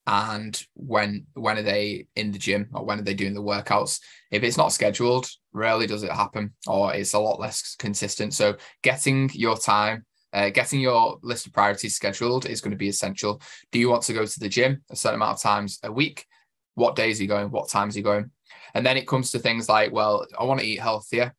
And 0.09 0.65
when 0.73 1.27
when 1.35 1.59
are 1.59 1.63
they 1.63 2.07
in 2.17 2.33
the 2.33 2.39
gym 2.39 2.71
or 2.73 2.83
when 2.83 2.99
are 2.99 3.03
they 3.03 3.13
doing 3.13 3.35
the 3.35 3.43
workouts? 3.43 4.01
If 4.31 4.43
it's 4.43 4.57
not 4.57 4.73
scheduled 4.73 5.29
rarely 5.53 5.87
does 5.87 6.03
it 6.03 6.11
happen 6.11 6.55
or 6.67 6.95
it's 6.95 7.13
a 7.13 7.19
lot 7.19 7.39
less 7.39 7.77
consistent. 7.77 8.33
So 8.33 8.57
getting 8.83 9.31
your 9.35 9.57
time 9.59 10.07
uh, 10.33 10.51
getting 10.51 10.81
your 10.81 11.19
list 11.23 11.47
of 11.47 11.53
priorities 11.53 11.95
scheduled 11.95 12.47
is 12.47 12.61
going 12.61 12.71
to 12.71 12.77
be 12.77 12.89
essential. 12.89 13.41
Do 13.71 13.79
you 13.79 13.89
want 13.91 14.03
to 14.05 14.13
go 14.15 14.25
to 14.25 14.41
the 14.41 14.49
gym 14.49 14.83
a 14.91 14.97
certain 14.97 15.17
amount 15.17 15.37
of 15.37 15.43
times 15.43 15.79
a 15.83 15.93
week? 15.93 16.27
What 16.75 16.97
days 16.97 17.19
are 17.19 17.23
you 17.23 17.29
going? 17.29 17.51
What 17.51 17.69
times 17.69 17.95
are 17.95 17.99
you 17.99 18.05
going? 18.05 18.31
And 18.75 18.85
then 18.85 18.97
it 18.97 19.09
comes 19.09 19.31
to 19.33 19.39
things 19.39 19.69
like 19.69 19.93
well 19.93 20.27
i 20.39 20.45
want 20.45 20.61
to 20.61 20.67
eat 20.67 20.81
healthier. 20.81 21.35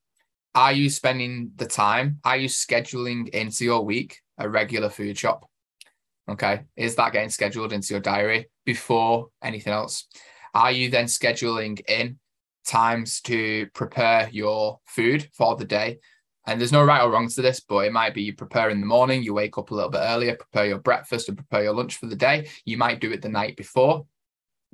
Are 0.54 0.74
you 0.74 0.92
spending 0.92 1.52
the 1.56 1.66
time? 1.66 2.20
Are 2.24 2.38
you 2.38 2.50
scheduling 2.50 3.30
into 3.30 3.66
your 3.66 3.84
week 3.84 4.20
a 4.38 4.48
regular 4.48 4.90
food 4.90 5.18
shop 5.18 5.49
Okay. 6.30 6.62
Is 6.76 6.96
that 6.96 7.14
getting 7.14 7.30
scheduled 7.30 7.74
into 7.74 7.94
your 7.94 8.02
diary 8.02 8.50
before 8.66 9.28
anything 9.44 9.74
else? 9.74 10.08
Are 10.54 10.72
you 10.72 10.90
then 10.90 11.06
scheduling 11.06 11.82
in 11.90 12.20
times 12.66 13.22
to 13.22 13.68
prepare 13.74 14.30
your 14.32 14.80
food 14.86 15.30
for 15.34 15.56
the 15.56 15.66
day? 15.66 16.00
And 16.46 16.60
there's 16.60 16.72
no 16.72 16.84
right 16.84 17.04
or 17.04 17.12
wrong 17.12 17.30
to 17.30 17.42
this, 17.42 17.60
but 17.60 17.86
it 17.86 17.94
might 17.94 18.14
be 18.14 18.24
you 18.24 18.34
prepare 18.34 18.70
in 18.70 18.80
the 18.80 18.86
morning, 18.86 19.22
you 19.24 19.34
wake 19.34 19.58
up 19.58 19.72
a 19.72 19.76
little 19.76 19.92
bit 19.92 20.02
earlier, 20.02 20.36
prepare 20.36 20.66
your 20.68 20.80
breakfast 20.80 21.30
and 21.30 21.38
prepare 21.38 21.64
your 21.64 21.74
lunch 21.74 21.98
for 21.98 22.08
the 22.08 22.16
day. 22.16 22.48
You 22.66 22.78
might 22.78 23.02
do 23.02 23.12
it 23.12 23.22
the 23.22 23.30
night 23.30 23.56
before. 23.58 24.06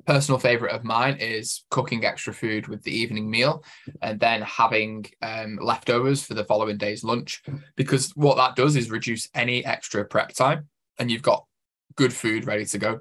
personal 0.06 0.38
favorite 0.38 0.72
of 0.72 0.84
mine 0.84 1.16
is 1.18 1.64
cooking 1.70 2.04
extra 2.04 2.32
food 2.32 2.68
with 2.68 2.82
the 2.82 2.96
evening 2.96 3.28
meal 3.30 3.64
and 4.02 4.20
then 4.20 4.42
having 4.42 5.04
um, 5.22 5.58
leftovers 5.60 6.22
for 6.22 6.34
the 6.34 6.44
following 6.44 6.76
day's 6.76 7.02
lunch 7.02 7.42
because 7.76 8.12
what 8.12 8.36
that 8.36 8.56
does 8.56 8.76
is 8.76 8.90
reduce 8.90 9.28
any 9.34 9.64
extra 9.64 10.04
prep 10.04 10.32
time 10.32 10.68
and 10.98 11.10
you've 11.10 11.22
got 11.22 11.44
good 11.94 12.12
food 12.12 12.46
ready 12.46 12.64
to 12.64 12.78
go 12.78 12.98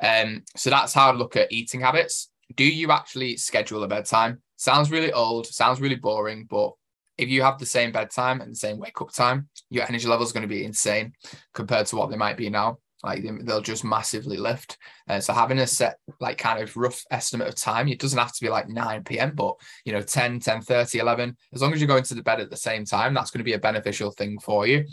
um, 0.00 0.42
so 0.56 0.70
that's 0.70 0.94
how 0.94 1.10
i 1.10 1.14
look 1.14 1.36
at 1.36 1.50
eating 1.52 1.80
habits 1.80 2.30
do 2.56 2.64
you 2.64 2.90
actually 2.90 3.36
schedule 3.36 3.82
a 3.82 3.88
bedtime 3.88 4.40
sounds 4.56 4.90
really 4.90 5.12
old 5.12 5.46
sounds 5.46 5.80
really 5.80 5.96
boring 5.96 6.46
but 6.48 6.72
if 7.18 7.28
you 7.28 7.42
have 7.42 7.58
the 7.58 7.66
same 7.66 7.92
bedtime 7.92 8.40
and 8.40 8.52
the 8.52 8.56
same 8.56 8.78
wake 8.78 9.00
up 9.00 9.12
time 9.12 9.48
your 9.68 9.84
energy 9.88 10.08
level 10.08 10.24
is 10.24 10.32
going 10.32 10.42
to 10.42 10.48
be 10.48 10.64
insane 10.64 11.12
compared 11.54 11.86
to 11.86 11.96
what 11.96 12.10
they 12.10 12.16
might 12.16 12.36
be 12.36 12.48
now 12.48 12.78
like 13.02 13.24
they'll 13.42 13.62
just 13.62 13.84
massively 13.84 14.36
lift. 14.36 14.76
Uh, 15.08 15.20
so 15.20 15.32
having 15.32 15.58
a 15.58 15.66
set 15.66 15.98
like 16.20 16.36
kind 16.36 16.62
of 16.62 16.76
rough 16.76 17.02
estimate 17.10 17.48
of 17.48 17.54
time, 17.54 17.88
it 17.88 17.98
doesn't 17.98 18.18
have 18.18 18.34
to 18.34 18.42
be 18.42 18.50
like 18.50 18.68
9 18.68 19.04
p.m., 19.04 19.32
but 19.34 19.54
you 19.84 19.92
know, 19.92 20.02
10, 20.02 20.40
10 20.40 20.60
30, 20.60 20.98
11, 20.98 21.36
as 21.54 21.62
long 21.62 21.72
as 21.72 21.80
you're 21.80 21.88
going 21.88 22.04
to 22.04 22.14
the 22.14 22.22
bed 22.22 22.40
at 22.40 22.50
the 22.50 22.56
same 22.56 22.84
time, 22.84 23.14
that's 23.14 23.30
going 23.30 23.38
to 23.38 23.44
be 23.44 23.54
a 23.54 23.58
beneficial 23.58 24.10
thing 24.10 24.38
for 24.38 24.66
you. 24.66 24.84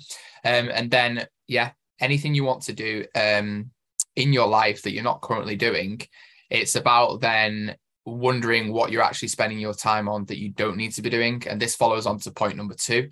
Um, 0.46 0.70
and 0.70 0.90
then, 0.90 1.28
yeah, 1.48 1.72
anything 2.00 2.36
you 2.36 2.44
want 2.44 2.64
to 2.64 2.74
do 2.74 3.06
um, 3.16 3.72
in 4.16 4.34
your 4.34 4.48
life 4.48 4.82
that 4.84 4.92
you're 4.92 5.04
not 5.04 5.22
currently 5.22 5.56
doing, 5.56 6.02
it's 6.50 6.76
about 6.76 7.22
then 7.22 7.76
wondering 8.06 8.72
what 8.72 8.92
you're 8.92 9.04
actually 9.04 9.28
spending 9.28 9.60
your 9.60 9.74
time 9.74 10.08
on 10.08 10.26
that 10.26 10.40
you 10.40 10.50
don't 10.50 10.78
need 10.78 10.94
to 10.94 11.02
be 11.02 11.10
doing. 11.10 11.44
And 11.48 11.62
this 11.62 11.76
follows 11.76 12.06
on 12.06 12.20
to 12.20 12.32
point 12.32 12.56
number 12.56 12.74
two, 12.74 13.10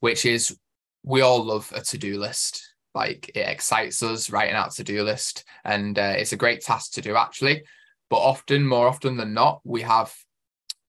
which 0.00 0.26
is 0.26 0.56
we 1.04 1.20
all 1.20 1.44
love 1.44 1.72
a 1.74 1.80
to-do 1.80 2.18
list. 2.18 2.74
Like 2.94 3.30
it 3.34 3.48
excites 3.48 4.02
us 4.02 4.30
writing 4.30 4.54
out 4.54 4.72
to-do 4.72 5.02
list 5.02 5.44
and 5.64 5.98
uh, 5.98 6.14
it's 6.16 6.32
a 6.32 6.36
great 6.36 6.60
task 6.60 6.92
to 6.94 7.00
do 7.00 7.16
actually. 7.16 7.62
But 8.10 8.18
often 8.18 8.66
more 8.66 8.88
often 8.88 9.16
than 9.16 9.32
not 9.32 9.60
we 9.64 9.82
have 9.82 10.14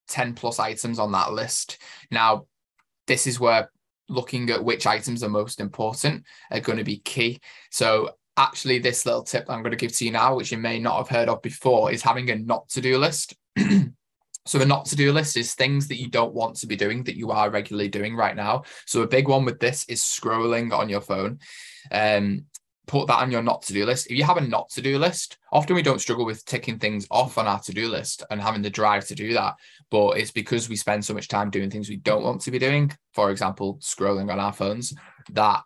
10 0.09 0.33
plus 0.33 0.59
items 0.59 0.99
on 0.99 1.11
that 1.13 1.31
list. 1.31 1.77
Now 2.11 2.47
this 3.07 3.27
is 3.27 3.39
where 3.39 3.69
looking 4.09 4.49
at 4.49 4.63
which 4.63 4.85
items 4.85 5.23
are 5.23 5.29
most 5.29 5.59
important 5.59 6.23
are 6.51 6.59
going 6.59 6.77
to 6.77 6.83
be 6.83 6.97
key 6.99 7.39
so 7.71 8.09
actually 8.37 8.79
this 8.79 9.05
little 9.05 9.23
tip 9.23 9.45
i'm 9.49 9.61
going 9.61 9.71
to 9.71 9.77
give 9.77 9.95
to 9.95 10.05
you 10.05 10.11
now 10.11 10.35
which 10.35 10.51
you 10.51 10.57
may 10.57 10.79
not 10.79 10.97
have 10.97 11.09
heard 11.09 11.29
of 11.29 11.41
before 11.41 11.91
is 11.91 12.01
having 12.01 12.29
a 12.29 12.35
not 12.35 12.67
to 12.69 12.81
do 12.81 12.97
list 12.97 13.35
So 14.45 14.59
a 14.59 14.65
not 14.65 14.85
to 14.85 14.95
do 14.95 15.13
list 15.13 15.37
is 15.37 15.53
things 15.53 15.87
that 15.87 15.99
you 15.99 16.09
don't 16.09 16.33
want 16.33 16.57
to 16.57 16.67
be 16.67 16.75
doing 16.75 17.03
that 17.05 17.15
you 17.15 17.31
are 17.31 17.49
regularly 17.49 17.87
doing 17.87 18.15
right 18.15 18.35
now. 18.35 18.63
So 18.85 19.01
a 19.01 19.07
big 19.07 19.27
one 19.27 19.45
with 19.45 19.59
this 19.59 19.85
is 19.87 20.01
scrolling 20.01 20.73
on 20.73 20.89
your 20.89 21.01
phone. 21.01 21.39
Um, 21.91 22.45
put 22.85 23.07
that 23.07 23.19
on 23.19 23.31
your 23.31 23.41
not 23.41 23.61
to 23.63 23.73
do 23.73 23.85
list. 23.85 24.07
If 24.07 24.17
you 24.17 24.23
have 24.23 24.37
a 24.37 24.41
not 24.41 24.69
to 24.71 24.81
do 24.81 24.97
list, 24.97 25.37
often 25.51 25.75
we 25.75 25.81
don't 25.81 26.01
struggle 26.01 26.25
with 26.25 26.45
ticking 26.45 26.79
things 26.79 27.07
off 27.09 27.37
on 27.37 27.47
our 27.47 27.59
to 27.61 27.73
do 27.73 27.87
list 27.87 28.23
and 28.29 28.41
having 28.41 28.61
the 28.61 28.69
drive 28.69 29.07
to 29.07 29.15
do 29.15 29.33
that. 29.33 29.55
But 29.89 30.17
it's 30.17 30.31
because 30.31 30.67
we 30.67 30.75
spend 30.75 31.05
so 31.05 31.13
much 31.13 31.27
time 31.27 31.49
doing 31.49 31.69
things 31.69 31.89
we 31.89 31.97
don't 31.97 32.23
want 32.23 32.41
to 32.41 32.51
be 32.51 32.59
doing, 32.59 32.91
for 33.13 33.31
example, 33.31 33.77
scrolling 33.81 34.31
on 34.31 34.39
our 34.39 34.53
phones, 34.53 34.93
that 35.31 35.61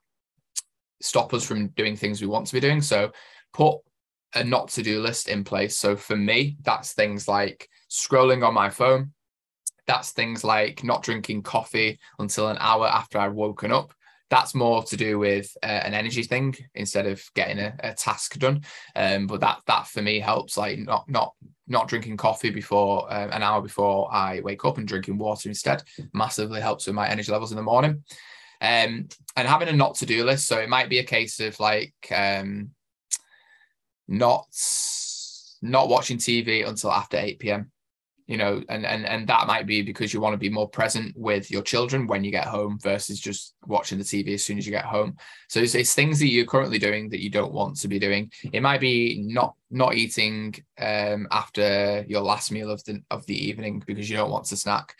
stop 1.01 1.33
us 1.33 1.45
from 1.45 1.69
doing 1.69 1.95
things 1.95 2.21
we 2.21 2.27
want 2.27 2.47
to 2.47 2.53
be 2.53 2.59
doing. 2.59 2.81
So 2.81 3.11
put 3.53 3.79
a 4.35 4.43
not 4.43 4.69
to 4.69 4.83
do 4.83 5.01
list 5.01 5.27
in 5.27 5.43
place. 5.43 5.77
So 5.77 5.95
for 5.95 6.15
me, 6.15 6.57
that's 6.61 6.93
things 6.93 7.27
like 7.27 7.67
scrolling 7.89 8.45
on 8.45 8.53
my 8.53 8.69
phone. 8.69 9.13
That's 9.87 10.11
things 10.11 10.43
like 10.43 10.83
not 10.83 11.01
drinking 11.01 11.43
coffee 11.43 11.97
until 12.19 12.49
an 12.49 12.57
hour 12.59 12.87
after 12.87 13.17
I've 13.17 13.33
woken 13.33 13.71
up. 13.71 13.93
That's 14.29 14.53
more 14.53 14.83
to 14.83 14.97
do 14.97 15.19
with 15.19 15.55
uh, 15.63 15.67
an 15.67 15.93
energy 15.93 16.23
thing 16.23 16.55
instead 16.75 17.05
of 17.05 17.23
getting 17.33 17.59
a, 17.59 17.73
a 17.79 17.93
task 17.93 18.37
done. 18.37 18.63
Um, 18.95 19.27
but 19.27 19.39
that 19.41 19.61
that 19.67 19.87
for 19.87 20.01
me 20.01 20.19
helps, 20.19 20.57
like 20.57 20.79
not 20.79 21.09
not 21.09 21.33
not 21.67 21.87
drinking 21.87 22.17
coffee 22.17 22.49
before 22.49 23.11
uh, 23.11 23.29
an 23.29 23.43
hour 23.43 23.61
before 23.61 24.13
I 24.13 24.41
wake 24.41 24.65
up 24.65 24.77
and 24.77 24.87
drinking 24.87 25.17
water 25.17 25.49
instead 25.49 25.83
massively 26.13 26.61
helps 26.61 26.87
with 26.87 26.95
my 26.95 27.07
energy 27.07 27.31
levels 27.31 27.51
in 27.51 27.57
the 27.57 27.63
morning. 27.63 28.03
Um, 28.59 29.07
and 29.35 29.47
having 29.47 29.67
a 29.67 29.73
not 29.73 29.95
to 29.95 30.05
do 30.05 30.23
list. 30.23 30.47
So 30.47 30.57
it 30.59 30.69
might 30.69 30.89
be 30.89 30.99
a 30.99 31.03
case 31.03 31.39
of 31.39 31.59
like 31.59 31.93
um, 32.13 32.71
not 34.07 34.47
not 35.61 35.89
watching 35.89 36.17
TV 36.17 36.67
until 36.67 36.91
after 36.91 37.17
8 37.17 37.39
p.m. 37.39 37.71
You 38.27 38.37
know, 38.37 38.61
and 38.67 38.85
and 38.85 39.05
and 39.05 39.25
that 39.27 39.47
might 39.47 39.65
be 39.65 39.81
because 39.81 40.13
you 40.13 40.19
want 40.19 40.33
to 40.33 40.37
be 40.37 40.49
more 40.49 40.69
present 40.69 41.15
with 41.15 41.49
your 41.49 41.61
children 41.61 42.07
when 42.07 42.23
you 42.25 42.31
get 42.31 42.45
home 42.45 42.77
versus 42.81 43.19
just 43.19 43.55
watching 43.65 43.97
the 43.97 44.03
TV 44.03 44.33
as 44.33 44.43
soon 44.43 44.57
as 44.57 44.65
you 44.65 44.71
get 44.71 44.85
home. 44.85 45.15
So 45.47 45.61
it's, 45.61 45.75
it's 45.75 45.93
things 45.93 46.19
that 46.19 46.27
you're 46.27 46.45
currently 46.45 46.77
doing 46.77 47.07
that 47.09 47.23
you 47.23 47.29
don't 47.29 47.53
want 47.53 47.77
to 47.77 47.87
be 47.87 47.99
doing. 47.99 48.31
It 48.51 48.61
might 48.61 48.81
be 48.81 49.23
not 49.25 49.55
not 49.71 49.95
eating 49.95 50.55
um, 50.77 51.27
after 51.31 52.05
your 52.07 52.21
last 52.21 52.51
meal 52.51 52.69
of 52.69 52.83
the 52.83 53.01
of 53.11 53.25
the 53.27 53.47
evening 53.47 53.81
because 53.87 54.09
you 54.09 54.17
don't 54.17 54.31
want 54.31 54.45
to 54.45 54.57
snack 54.57 54.93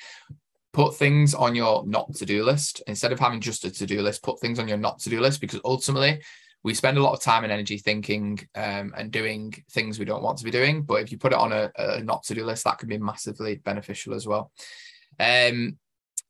put 0.78 0.96
things 0.96 1.34
on 1.34 1.56
your 1.56 1.84
not 1.88 2.14
to 2.14 2.24
do 2.24 2.44
list 2.44 2.84
instead 2.86 3.12
of 3.12 3.20
having 3.20 3.42
just 3.42 3.66
a 3.66 3.72
to 3.72 3.88
do 3.88 4.00
list 4.00 4.22
put 4.22 4.40
things 4.40 4.60
on 4.60 4.68
your 4.68 4.78
not 4.78 5.00
to 5.00 5.10
do 5.10 5.20
list 5.20 5.42
because 5.42 5.60
ultimately 5.66 6.22
we 6.68 6.74
spend 6.74 6.98
a 6.98 7.02
lot 7.02 7.14
of 7.14 7.22
time 7.22 7.46
and 7.46 7.54
energy 7.54 7.78
thinking 7.78 8.38
um, 8.54 8.94
and 8.98 9.10
doing 9.10 9.54
things 9.72 9.98
we 9.98 10.04
don't 10.04 10.22
want 10.22 10.38
to 10.38 10.44
be 10.44 10.52
doing. 10.52 10.82
But 10.82 11.02
if 11.02 11.14
you 11.14 11.18
put 11.18 11.32
it 11.32 11.40
on 11.40 11.54
a, 11.54 11.72
a 11.78 12.04
not 12.04 12.24
to 12.24 12.36
do 12.36 12.44
list, 12.44 12.66
that 12.66 12.78
can 12.78 12.90
be 12.90 12.98
massively 12.98 13.56
beneficial 13.56 14.14
as 14.14 14.28
well. 14.28 14.52
Um, 15.18 15.78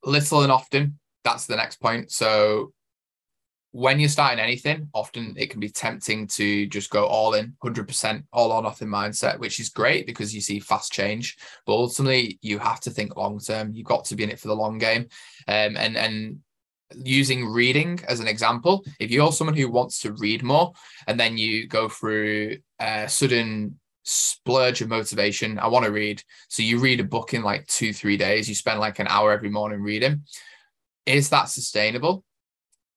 little 0.03 0.44
and 0.44 0.51
often, 0.51 1.00
that's 1.24 1.48
the 1.48 1.56
next 1.56 1.77
point. 1.77 2.12
So 2.12 2.72
when 3.72 4.00
you're 4.00 4.10
starting 4.10 4.39
anything, 4.39 4.89
often 4.94 5.34
it 5.38 5.50
can 5.50 5.60
be 5.60 5.70
tempting 5.70 6.27
to 6.27 6.67
just 6.67 6.91
go 6.91 7.08
all 7.08 7.34
in, 7.34 7.56
100% 7.63 8.24
all 8.32 8.51
or 8.51 8.62
nothing 8.62 8.89
mindset, 8.89 9.39
which 9.39 9.60
is 9.60 9.70
great 9.70 10.06
because 10.06 10.36
you 10.36 10.41
see 10.41 10.60
fast 10.60 10.94
change. 10.94 11.36
But 11.65 11.74
ultimately, 11.74 12.38
you 12.44 12.60
have 12.60 12.79
to 12.82 12.91
think 12.91 13.17
long 13.17 13.39
term. 13.39 13.72
You've 13.74 13.88
got 13.88 14.06
to 14.06 14.15
be 14.15 14.24
in 14.24 14.29
it 14.29 14.39
for 14.39 14.50
the 14.50 14.56
long 14.56 14.77
game. 14.77 15.08
Um, 15.48 15.75
and 15.77 15.98
and 15.98 16.39
using 16.96 17.46
reading 17.46 18.00
as 18.08 18.20
an 18.20 18.27
example, 18.27 18.86
if 19.00 19.12
you're 19.12 19.32
someone 19.32 19.56
who 19.56 19.70
wants 19.70 20.01
to 20.01 20.13
read 20.13 20.44
more 20.44 20.72
and 21.08 21.20
then 21.20 21.38
you 21.38 21.67
go 21.67 21.89
through 21.89 22.58
a 22.79 23.08
sudden 23.10 23.79
splurge 24.03 24.82
of 24.82 24.89
motivation, 24.89 25.60
I 25.60 25.67
want 25.67 25.86
to 25.86 25.91
read. 25.91 26.24
So 26.48 26.63
you 26.63 26.79
read 26.79 27.00
a 27.00 27.06
book 27.06 27.34
in 27.34 27.44
like 27.44 27.67
two, 27.67 27.94
three 27.94 28.17
days, 28.17 28.48
you 28.48 28.56
spend 28.56 28.79
like 28.79 29.00
an 29.00 29.08
hour 29.08 29.32
every 29.32 29.50
morning 29.50 29.82
reading. 29.82 30.24
Is 31.06 31.29
that 31.29 31.50
sustainable? 31.50 32.24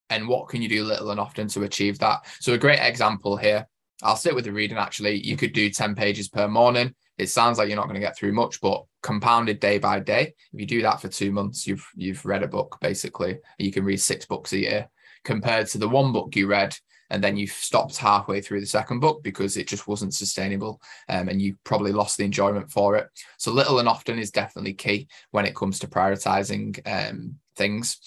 And 0.09 0.26
what 0.26 0.49
can 0.49 0.62
you 0.62 0.68
do 0.68 0.85
little 0.85 1.11
and 1.11 1.20
often 1.20 1.49
to 1.49 1.62
achieve 1.62 1.99
that? 2.00 2.26
So, 2.40 2.52
a 2.52 2.59
great 2.59 2.80
example 2.80 3.37
here, 3.37 3.66
I'll 4.02 4.16
sit 4.16 4.35
with 4.35 4.45
the 4.45 4.52
reading 4.52 4.78
actually. 4.78 5.25
You 5.25 5.37
could 5.37 5.52
do 5.52 5.71
10 5.71 5.95
pages 5.95 6.28
per 6.28 6.49
morning 6.49 6.95
it 7.21 7.28
sounds 7.28 7.59
like 7.59 7.69
you're 7.69 7.76
not 7.76 7.85
going 7.85 8.00
to 8.00 8.07
get 8.07 8.16
through 8.16 8.33
much, 8.33 8.62
but 8.62 8.85
compounded 9.02 9.61
day 9.61 9.78
by 9.78 10.00
day, 10.00 10.35
if 10.52 10.61
you 10.61 10.66
do 10.66 10.83
that 10.83 11.02
for 11.02 11.09
two 11.09 11.30
months, 11.30 11.66
you've 11.66 11.87
you've 11.95 12.25
read 12.25 12.42
a 12.42 12.49
book 12.49 12.78
basically. 12.80 13.38
You 13.59 13.71
can 13.71 13.85
read 13.85 14.00
six 14.00 14.25
books 14.25 14.52
a 14.54 14.59
year 14.59 14.88
compared 15.23 15.66
to 15.69 15.78
the 15.78 15.88
one 15.88 16.12
book 16.12 16.35
you 16.35 16.47
read 16.47 16.75
and 17.11 17.23
then 17.23 17.37
you 17.37 17.47
stopped 17.47 17.99
halfway 17.99 18.40
through 18.40 18.61
the 18.61 18.66
second 18.66 19.00
book 19.00 19.23
because 19.23 19.59
it 19.59 19.69
just 19.69 19.87
wasn't 19.87 20.14
sustainable 20.14 20.80
um, 21.11 21.28
and 21.28 21.42
you 21.42 21.57
probably 21.64 21.92
lost 21.92 22.16
the 22.16 22.25
enjoyment 22.25 22.71
for 22.71 22.97
it 22.97 23.09
so 23.37 23.52
little 23.52 23.80
and 23.80 23.88
often 23.88 24.19
is 24.19 24.30
definitely 24.30 24.73
key 24.73 25.07
when 25.33 25.45
it 25.45 25.54
comes 25.54 25.78
to 25.80 25.88
prioritizing 25.88 26.80
um, 26.87 27.35
things. 27.57 27.99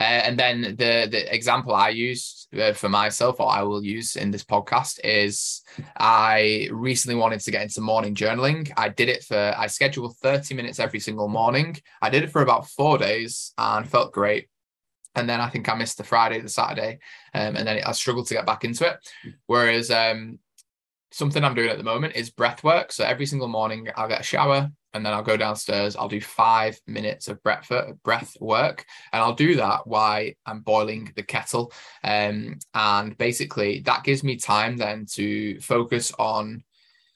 Uh, 0.00 0.22
and 0.26 0.38
then 0.38 0.62
the 0.62 1.06
the 1.10 1.34
example 1.34 1.74
I 1.74 1.90
use 1.90 2.41
for 2.74 2.88
myself, 2.88 3.40
or 3.40 3.50
I 3.50 3.62
will 3.62 3.82
use 3.82 4.16
in 4.16 4.30
this 4.30 4.44
podcast, 4.44 5.00
is 5.04 5.62
I 5.96 6.68
recently 6.70 7.14
wanted 7.14 7.40
to 7.40 7.50
get 7.50 7.62
into 7.62 7.80
morning 7.80 8.14
journaling. 8.14 8.70
I 8.76 8.88
did 8.88 9.08
it 9.08 9.24
for 9.24 9.54
I 9.56 9.66
scheduled 9.66 10.16
thirty 10.18 10.54
minutes 10.54 10.78
every 10.78 11.00
single 11.00 11.28
morning. 11.28 11.76
I 12.00 12.10
did 12.10 12.22
it 12.22 12.30
for 12.30 12.42
about 12.42 12.68
four 12.68 12.98
days 12.98 13.52
and 13.56 13.88
felt 13.88 14.12
great. 14.12 14.48
And 15.14 15.28
then 15.28 15.40
I 15.40 15.48
think 15.48 15.68
I 15.68 15.74
missed 15.74 15.98
the 15.98 16.04
Friday, 16.04 16.40
the 16.40 16.48
Saturday, 16.48 16.98
um, 17.34 17.56
and 17.56 17.66
then 17.66 17.82
I 17.84 17.92
struggled 17.92 18.26
to 18.28 18.34
get 18.34 18.46
back 18.46 18.64
into 18.64 18.86
it. 18.86 18.96
Whereas 19.46 19.90
um, 19.90 20.38
something 21.10 21.44
I'm 21.44 21.54
doing 21.54 21.68
at 21.68 21.76
the 21.76 21.84
moment 21.84 22.16
is 22.16 22.30
breath 22.30 22.64
work. 22.64 22.92
So 22.92 23.04
every 23.04 23.26
single 23.26 23.48
morning 23.48 23.88
I'll 23.96 24.08
get 24.08 24.20
a 24.20 24.24
shower, 24.24 24.70
and 24.94 25.04
then 25.04 25.12
I'll 25.12 25.22
go 25.22 25.36
downstairs. 25.36 25.96
I'll 25.96 26.08
do 26.08 26.20
five 26.20 26.78
minutes 26.86 27.28
of 27.28 27.42
breath 27.42 27.70
breath 28.02 28.36
work, 28.40 28.84
and 29.12 29.22
I'll 29.22 29.34
do 29.34 29.56
that 29.56 29.86
while 29.86 30.28
I'm 30.46 30.60
boiling 30.60 31.12
the 31.16 31.22
kettle. 31.22 31.72
Um, 32.04 32.58
and 32.74 33.16
basically, 33.18 33.80
that 33.80 34.04
gives 34.04 34.22
me 34.22 34.36
time 34.36 34.76
then 34.76 35.06
to 35.12 35.60
focus 35.60 36.12
on. 36.18 36.64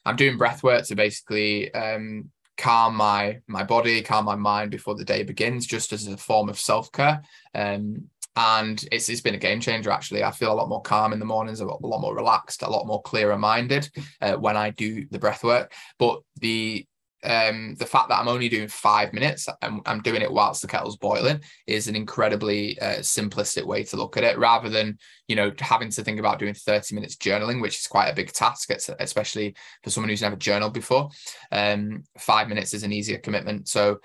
I'm 0.05 0.15
doing 0.15 0.37
breath 0.37 0.63
work 0.63 0.85
to 0.85 0.95
basically 0.95 1.73
um, 1.73 2.31
calm 2.57 2.95
my 2.95 3.39
my 3.47 3.63
body, 3.63 4.01
calm 4.01 4.25
my 4.25 4.35
mind 4.35 4.71
before 4.71 4.95
the 4.95 5.05
day 5.05 5.23
begins, 5.23 5.65
just 5.67 5.93
as 5.93 6.07
a 6.07 6.17
form 6.17 6.49
of 6.49 6.59
self 6.59 6.91
care. 6.91 7.21
Um, 7.53 8.09
and 8.37 8.85
it's, 8.91 9.09
it's 9.09 9.21
been 9.21 9.33
a 9.33 9.39
game 9.39 9.59
changer 9.59 9.89
actually 9.89 10.23
i 10.23 10.29
feel 10.29 10.53
a 10.53 10.53
lot 10.53 10.69
more 10.69 10.81
calm 10.83 11.11
in 11.11 11.17
the 11.17 11.25
mornings 11.25 11.59
a 11.59 11.65
lot, 11.65 11.81
more 11.81 12.15
relaxed 12.15 12.61
a 12.61 12.69
lot 12.69 12.85
more 12.85 13.01
clearer 13.01 13.37
minded 13.37 13.89
uh, 14.21 14.35
when 14.35 14.55
i 14.55 14.69
do 14.69 15.07
the 15.09 15.17
breath 15.19 15.43
work 15.43 15.73
but 15.97 16.21
the 16.39 16.85
um, 17.23 17.75
the 17.75 17.85
fact 17.85 18.09
that 18.09 18.19
I'm 18.19 18.27
only 18.27 18.47
doing 18.47 18.67
five 18.67 19.11
minutes 19.11 19.47
and 19.61 19.81
I'm 19.85 20.01
doing 20.01 20.21
it 20.21 20.31
whilst 20.31 20.61
the 20.61 20.67
kettle's 20.67 20.97
boiling 20.97 21.41
is 21.65 21.87
an 21.87 21.95
incredibly 21.95 22.79
uh, 22.79 22.99
simplistic 22.99 23.65
way 23.65 23.83
to 23.85 23.97
look 23.97 24.17
at 24.17 24.23
it 24.23 24.37
rather 24.37 24.69
than, 24.69 24.97
you 25.27 25.35
know, 25.35 25.51
having 25.59 25.89
to 25.91 26.03
think 26.03 26.19
about 26.19 26.39
doing 26.39 26.53
30 26.53 26.93
minutes 26.93 27.15
journaling, 27.15 27.61
which 27.61 27.79
is 27.79 27.87
quite 27.87 28.09
a 28.09 28.15
big 28.15 28.31
task, 28.31 28.69
especially 28.99 29.55
for 29.83 29.89
someone 29.89 30.09
who's 30.09 30.21
never 30.21 30.35
journaled 30.35 30.73
before. 30.73 31.09
Um, 31.51 32.03
five 32.19 32.49
minutes 32.49 32.73
is 32.73 32.83
an 32.83 32.93
easier 32.93 33.17
commitment. 33.17 33.67
So 33.67 33.99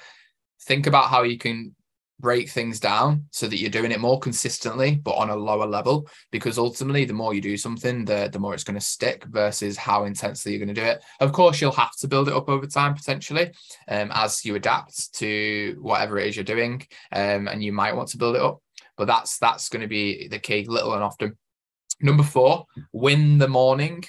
think 0.62 0.86
about 0.86 1.08
how 1.08 1.22
you 1.22 1.38
can 1.38 1.74
break 2.22 2.48
things 2.48 2.80
down 2.80 3.26
so 3.32 3.46
that 3.48 3.58
you're 3.58 3.68
doing 3.68 3.90
it 3.90 4.00
more 4.00 4.18
consistently 4.18 4.94
but 4.94 5.16
on 5.16 5.28
a 5.28 5.36
lower 5.36 5.66
level 5.66 6.08
because 6.30 6.56
ultimately 6.56 7.04
the 7.04 7.12
more 7.12 7.34
you 7.34 7.40
do 7.40 7.56
something 7.56 8.04
the 8.04 8.30
the 8.32 8.38
more 8.38 8.54
it's 8.54 8.64
going 8.64 8.78
to 8.78 8.80
stick 8.80 9.24
versus 9.26 9.76
how 9.76 10.04
intensely 10.04 10.52
you're 10.52 10.64
going 10.64 10.74
to 10.74 10.80
do 10.80 10.86
it. 10.86 11.02
Of 11.20 11.32
course 11.32 11.60
you'll 11.60 11.72
have 11.72 11.94
to 11.98 12.08
build 12.08 12.28
it 12.28 12.34
up 12.34 12.48
over 12.48 12.66
time 12.66 12.94
potentially 12.94 13.50
um, 13.88 14.10
as 14.14 14.44
you 14.44 14.54
adapt 14.54 15.12
to 15.14 15.76
whatever 15.82 16.18
it 16.18 16.28
is 16.28 16.36
you're 16.36 16.44
doing 16.44 16.86
um, 17.10 17.48
and 17.48 17.62
you 17.62 17.72
might 17.72 17.96
want 17.96 18.08
to 18.10 18.18
build 18.18 18.36
it 18.36 18.42
up 18.42 18.62
but 18.96 19.06
that's 19.06 19.38
that's 19.38 19.68
going 19.68 19.82
to 19.82 19.88
be 19.88 20.28
the 20.28 20.38
key 20.38 20.64
little 20.64 20.94
and 20.94 21.02
often. 21.02 21.36
Number 22.00 22.22
four 22.22 22.66
win 22.92 23.38
the 23.38 23.48
morning 23.48 24.04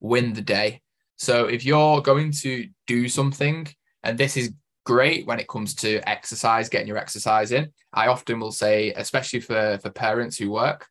win 0.00 0.32
the 0.32 0.42
day. 0.42 0.80
So 1.16 1.46
if 1.46 1.64
you're 1.64 2.00
going 2.00 2.32
to 2.42 2.68
do 2.86 3.08
something 3.08 3.68
and 4.02 4.16
this 4.16 4.36
is 4.36 4.52
great 4.88 5.26
when 5.26 5.38
it 5.38 5.46
comes 5.48 5.74
to 5.74 6.00
exercise, 6.08 6.70
getting 6.70 6.88
your 6.88 6.96
exercise 6.96 7.52
in. 7.52 7.68
I 7.92 8.06
often 8.06 8.40
will 8.40 8.52
say, 8.52 8.90
especially 8.96 9.40
for, 9.40 9.78
for 9.82 9.90
parents 9.90 10.38
who 10.38 10.50
work, 10.50 10.86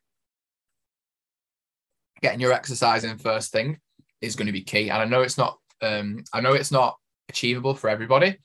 getting 2.22 2.38
your 2.38 2.52
exercise 2.52 3.02
in 3.02 3.18
first 3.18 3.50
thing 3.50 3.80
is 4.20 4.36
going 4.36 4.46
to 4.46 4.52
be 4.52 4.62
key. 4.62 4.88
And 4.88 5.02
I 5.02 5.04
know 5.04 5.22
it's 5.22 5.36
not 5.36 5.58
um, 5.82 6.22
I 6.32 6.40
know 6.40 6.52
it's 6.52 6.70
not 6.70 6.96
achievable 7.28 7.74
for 7.74 7.90
everybody 7.90 8.38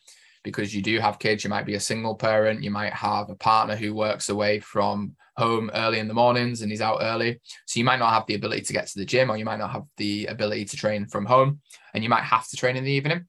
because 0.43 0.73
you 0.73 0.81
do 0.81 0.99
have 0.99 1.19
kids, 1.19 1.43
you 1.43 1.51
might 1.51 1.67
be 1.67 1.75
a 1.75 1.79
single 1.79 2.15
parent, 2.15 2.63
you 2.63 2.71
might 2.71 2.93
have 2.93 3.29
a 3.29 3.35
partner 3.35 3.75
who 3.75 3.93
works 3.93 4.29
away 4.29 4.59
from 4.59 5.15
home 5.37 5.69
early 5.75 5.99
in 5.99 6.07
the 6.07 6.15
mornings 6.15 6.63
and 6.63 6.71
he's 6.71 6.81
out 6.81 6.99
early. 7.01 7.39
So 7.67 7.79
you 7.79 7.83
might 7.83 7.99
not 7.99 8.11
have 8.11 8.25
the 8.25 8.35
ability 8.35 8.61
to 8.63 8.73
get 8.73 8.87
to 8.87 8.99
the 8.99 9.05
gym 9.05 9.29
or 9.29 9.37
you 9.37 9.45
might 9.45 9.59
not 9.59 9.71
have 9.71 9.83
the 9.97 10.25
ability 10.25 10.65
to 10.65 10.77
train 10.77 11.05
from 11.05 11.25
home 11.25 11.61
and 11.93 12.03
you 12.03 12.09
might 12.09 12.23
have 12.23 12.47
to 12.49 12.57
train 12.57 12.75
in 12.75 12.83
the 12.83 12.91
evening. 12.91 13.27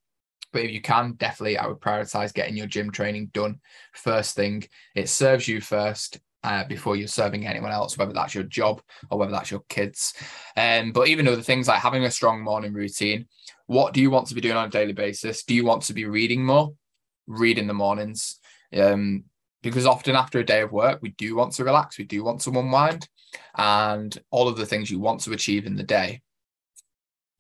But 0.54 0.62
if 0.62 0.70
you 0.70 0.80
can, 0.80 1.14
definitely 1.14 1.58
I 1.58 1.66
would 1.66 1.80
prioritize 1.80 2.32
getting 2.32 2.56
your 2.56 2.68
gym 2.68 2.92
training 2.92 3.26
done 3.34 3.61
first 3.92 4.37
thing. 4.37 4.64
It 4.94 5.08
serves 5.08 5.49
you 5.49 5.61
first 5.61 6.20
uh, 6.44 6.62
before 6.64 6.94
you're 6.94 7.08
serving 7.08 7.44
anyone 7.44 7.73
else, 7.73 7.99
whether 7.99 8.12
that's 8.12 8.37
your 8.37 8.44
job 8.44 8.80
or 9.11 9.18
whether 9.18 9.32
that's 9.32 9.50
your 9.50 9.64
kids. 9.68 10.14
Um, 10.56 10.92
but 10.92 11.08
even 11.08 11.26
other 11.26 11.42
things 11.42 11.66
like 11.66 11.80
having 11.80 12.04
a 12.04 12.11
strong 12.11 12.40
morning 12.40 12.73
routine. 12.73 13.26
What 13.66 13.94
do 13.94 14.00
you 14.00 14.11
want 14.11 14.28
to 14.28 14.34
be 14.34 14.40
doing 14.40 14.56
on 14.56 14.68
a 14.68 14.70
daily 14.70 14.92
basis? 14.92 15.42
Do 15.42 15.56
you 15.56 15.64
want 15.64 15.82
to 15.84 15.92
be 15.92 16.04
reading 16.04 16.44
more? 16.44 16.73
Read 17.26 17.58
in 17.58 17.66
the 17.66 17.75
mornings. 17.75 18.38
Um, 18.73 19.25
because 19.61 19.87
often 19.87 20.14
after 20.14 20.38
a 20.38 20.46
day 20.46 20.61
of 20.61 20.70
work, 20.70 21.00
we 21.02 21.11
do 21.11 21.34
want 21.34 21.54
to 21.54 21.64
relax, 21.64 21.99
we 21.99 22.04
do 22.04 22.23
want 22.23 22.42
to 22.42 22.50
unwind, 22.50 23.08
and 23.56 24.16
all 24.30 24.46
of 24.46 24.56
the 24.56 24.66
things 24.66 24.90
you 24.90 25.00
want 25.00 25.20
to 25.23 25.32
achieve 25.32 25.66
in 25.66 25.75
the 25.75 25.82
day 25.82 26.20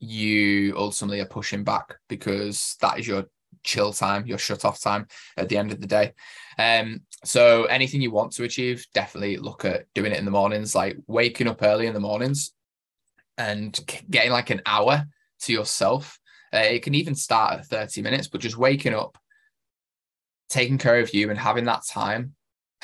you 0.04 0.74
ultimately 0.76 1.20
are 1.20 1.26
pushing 1.26 1.64
back 1.64 1.94
because 2.08 2.76
that 2.80 2.98
is 2.98 3.06
your 3.06 3.24
chill 3.62 3.92
time, 3.92 4.26
your 4.26 4.38
shut 4.38 4.64
off 4.64 4.80
time 4.80 5.06
at 5.36 5.48
the 5.48 5.56
end 5.56 5.72
of 5.72 5.80
the 5.80 5.86
day. 5.86 6.12
Um, 6.58 7.02
so 7.24 7.64
anything 7.64 8.00
you 8.00 8.10
want 8.10 8.32
to 8.32 8.44
achieve, 8.44 8.86
definitely 8.94 9.38
look 9.38 9.64
at 9.64 9.86
doing 9.94 10.12
it 10.12 10.18
in 10.18 10.24
the 10.24 10.30
mornings, 10.30 10.74
like 10.74 10.98
waking 11.06 11.48
up 11.48 11.62
early 11.62 11.86
in 11.86 11.94
the 11.94 12.00
mornings 12.00 12.52
and 13.38 13.78
getting 14.10 14.30
like 14.32 14.50
an 14.50 14.62
hour 14.66 15.04
to 15.40 15.52
yourself. 15.52 16.18
Uh, 16.52 16.58
it 16.58 16.82
can 16.82 16.94
even 16.94 17.14
start 17.14 17.58
at 17.58 17.66
30 17.66 18.02
minutes, 18.02 18.28
but 18.28 18.40
just 18.40 18.56
waking 18.56 18.94
up, 18.94 19.18
taking 20.48 20.78
care 20.78 21.00
of 21.00 21.12
you 21.12 21.30
and 21.30 21.38
having 21.38 21.64
that 21.64 21.84
time 21.86 22.34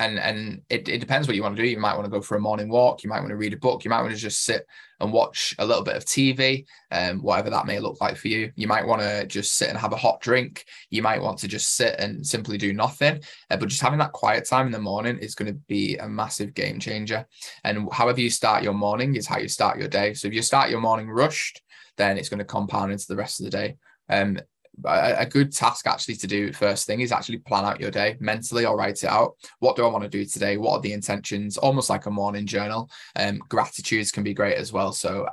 and 0.00 0.19
and 0.19 0.62
it, 0.69 0.88
it 0.88 0.99
depends 0.99 1.28
what 1.28 1.37
you 1.37 1.42
want 1.42 1.57
to 1.57 1.62
do. 1.62 1.69
You 1.69 1.78
might 1.78 1.95
want 1.95 2.07
to 2.07 2.11
go 2.11 2.21
for 2.21 2.37
a 2.37 2.40
morning 2.40 2.69
walk 2.69 3.04
you 3.04 3.11
might 3.11 3.21
want 3.21 3.30
to 3.30 3.37
read 3.37 3.52
a 3.52 3.59
book 3.59 3.85
you 3.85 3.90
might 3.90 4.02
want 4.02 4.12
to 4.12 4.19
just 4.19 4.45
sit 4.45 4.66
and 5.00 5.12
watch 5.12 5.54
a 5.59 5.64
little 5.64 5.83
bit 5.83 5.97
of 5.97 6.04
tv 6.04 6.64
um, 6.90 7.23
whatever 7.23 7.50
that 7.50 7.66
may 7.66 7.78
look 7.78 8.00
like 8.00 8.16
for 8.16 8.28
you. 8.28 8.52
You 8.57 8.66
might 8.66 8.87
want 8.87 9.02
to 9.02 9.26
just 9.26 9.54
sit 9.54 9.69
and 9.69 9.78
have 9.78 9.92
a 9.92 9.97
hot 9.97 10.21
drink. 10.21 10.64
You 10.90 11.02
might 11.02 11.23
want 11.23 11.38
to 11.38 11.49
just 11.49 11.76
sit 11.76 11.97
and 11.99 12.26
simply 12.26 12.59
do 12.59 12.73
nothing. 12.73 13.21
Uh, 13.50 13.57
but 13.57 13.69
just 13.69 13.83
having 13.83 13.99
that 14.00 14.12
quiet 14.12 14.47
time 14.49 14.66
in 14.66 14.73
the 14.73 14.78
morning 14.80 15.19
is 15.19 15.35
going 15.35 15.52
to 15.52 15.59
be 15.69 15.97
a 15.97 16.09
massive 16.09 16.52
game 16.52 16.80
changer. 16.80 17.26
And 17.64 17.88
however 17.92 18.21
you 18.21 18.30
start 18.30 18.62
your 18.62 18.75
morning 18.75 19.16
is 19.16 19.26
how 19.26 19.38
you 19.38 19.49
start 19.49 19.78
your 19.78 19.88
day. 19.88 20.14
So 20.14 20.28
if 20.28 20.35
you 20.35 20.42
start 20.42 20.71
your 20.71 20.80
morning 20.80 21.09
rushed 21.09 21.62
then 21.97 22.16
it's 22.16 22.28
going 22.28 22.38
to 22.38 22.45
compound 22.45 22.90
into 22.90 23.07
the 23.09 23.16
rest 23.16 23.40
of 23.40 23.45
the 23.45 23.50
day. 23.50 23.76
Um, 24.09 24.38
a, 24.84 25.26
good 25.26 25.52
task 25.52 25.87
actually 25.87 26.16
to 26.16 26.26
do 26.26 26.52
first 26.52 26.87
thing 26.87 27.00
is 27.00 27.12
actually 27.12 27.38
plan 27.38 27.64
out 27.64 27.80
your 27.80 27.90
day 27.90 28.16
mentally 28.20 28.64
or 28.64 28.76
write 28.76 29.02
it 29.02 29.10
out. 29.10 29.37
What 29.58 29.76
do 29.76 29.84
I 29.84 29.88
want 29.88 30.04
to 30.04 30.10
do 30.10 30.25
today? 30.25 30.56
What 30.56 30.78
are 30.78 30.80
the 30.80 30.92
intentions? 30.92 31.56
Almost 31.56 31.90
like 31.90 32.06
a 32.06 32.10
morning 32.10 32.46
journal. 32.46 32.90
Um, 33.16 33.38
gratitudes 33.49 34.10
can 34.10 34.22
be 34.22 34.34
great 34.34 34.56
as 34.56 34.72
well. 34.72 34.92
So 34.92 35.26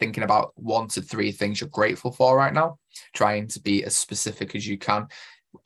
thinking 0.00 0.24
about 0.24 0.52
one 0.56 0.88
to 0.88 1.02
three 1.02 1.32
things 1.32 1.60
you're 1.60 1.70
grateful 1.70 2.12
for 2.12 2.36
right 2.36 2.52
now, 2.52 2.78
trying 3.14 3.48
to 3.48 3.60
be 3.60 3.84
as 3.84 3.96
specific 3.96 4.54
as 4.54 4.66
you 4.66 4.78
can. 4.78 5.06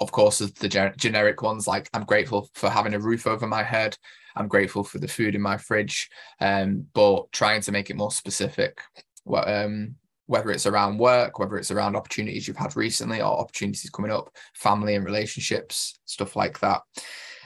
Of 0.00 0.12
course, 0.12 0.38
the 0.38 0.92
generic 0.96 1.42
ones 1.42 1.66
like 1.66 1.88
I'm 1.94 2.04
grateful 2.04 2.50
for 2.54 2.68
having 2.68 2.94
a 2.94 3.00
roof 3.00 3.26
over 3.26 3.46
my 3.46 3.62
head. 3.62 3.96
I'm 4.36 4.48
grateful 4.48 4.84
for 4.84 4.98
the 4.98 5.08
food 5.08 5.34
in 5.34 5.40
my 5.40 5.56
fridge, 5.56 6.08
um, 6.40 6.86
but 6.94 7.32
trying 7.32 7.62
to 7.62 7.72
make 7.72 7.90
it 7.90 7.96
more 7.96 8.12
specific. 8.12 8.80
Well, 9.24 9.48
um, 9.48 9.96
whether 10.28 10.50
it's 10.50 10.66
around 10.66 10.98
work, 10.98 11.38
whether 11.38 11.56
it's 11.56 11.70
around 11.70 11.96
opportunities 11.96 12.46
you've 12.46 12.56
had 12.56 12.76
recently 12.76 13.20
or 13.20 13.40
opportunities 13.40 13.90
coming 13.90 14.12
up, 14.12 14.30
family 14.54 14.94
and 14.94 15.04
relationships, 15.04 15.98
stuff 16.04 16.36
like 16.36 16.60
that. 16.60 16.82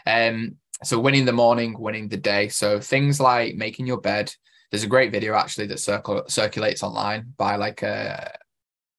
Um, 0.05 0.57
so 0.83 0.99
winning 0.99 1.25
the 1.25 1.33
morning, 1.33 1.79
winning 1.79 2.09
the 2.09 2.17
day. 2.17 2.49
So 2.49 2.81
things 2.81 3.21
like 3.21 3.55
making 3.55 3.87
your 3.87 4.01
bed. 4.01 4.35
There's 4.71 4.83
a 4.83 4.89
great 4.89 5.13
video 5.13 5.35
actually 5.35 5.69
that 5.69 5.79
circle, 5.79 6.25
circulates 6.27 6.83
online 6.83 7.33
by 7.37 7.55
like 7.55 7.83
a, 7.83 8.37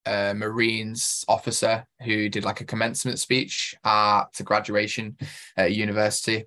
a 0.06 0.34
Marines 0.34 1.26
officer 1.28 1.86
who 2.06 2.30
did 2.30 2.46
like 2.46 2.62
a 2.62 2.66
commencement 2.66 3.20
speech 3.20 3.76
at 3.84 4.28
a 4.40 4.44
graduation 4.44 5.18
at 5.58 5.76
university. 5.76 6.46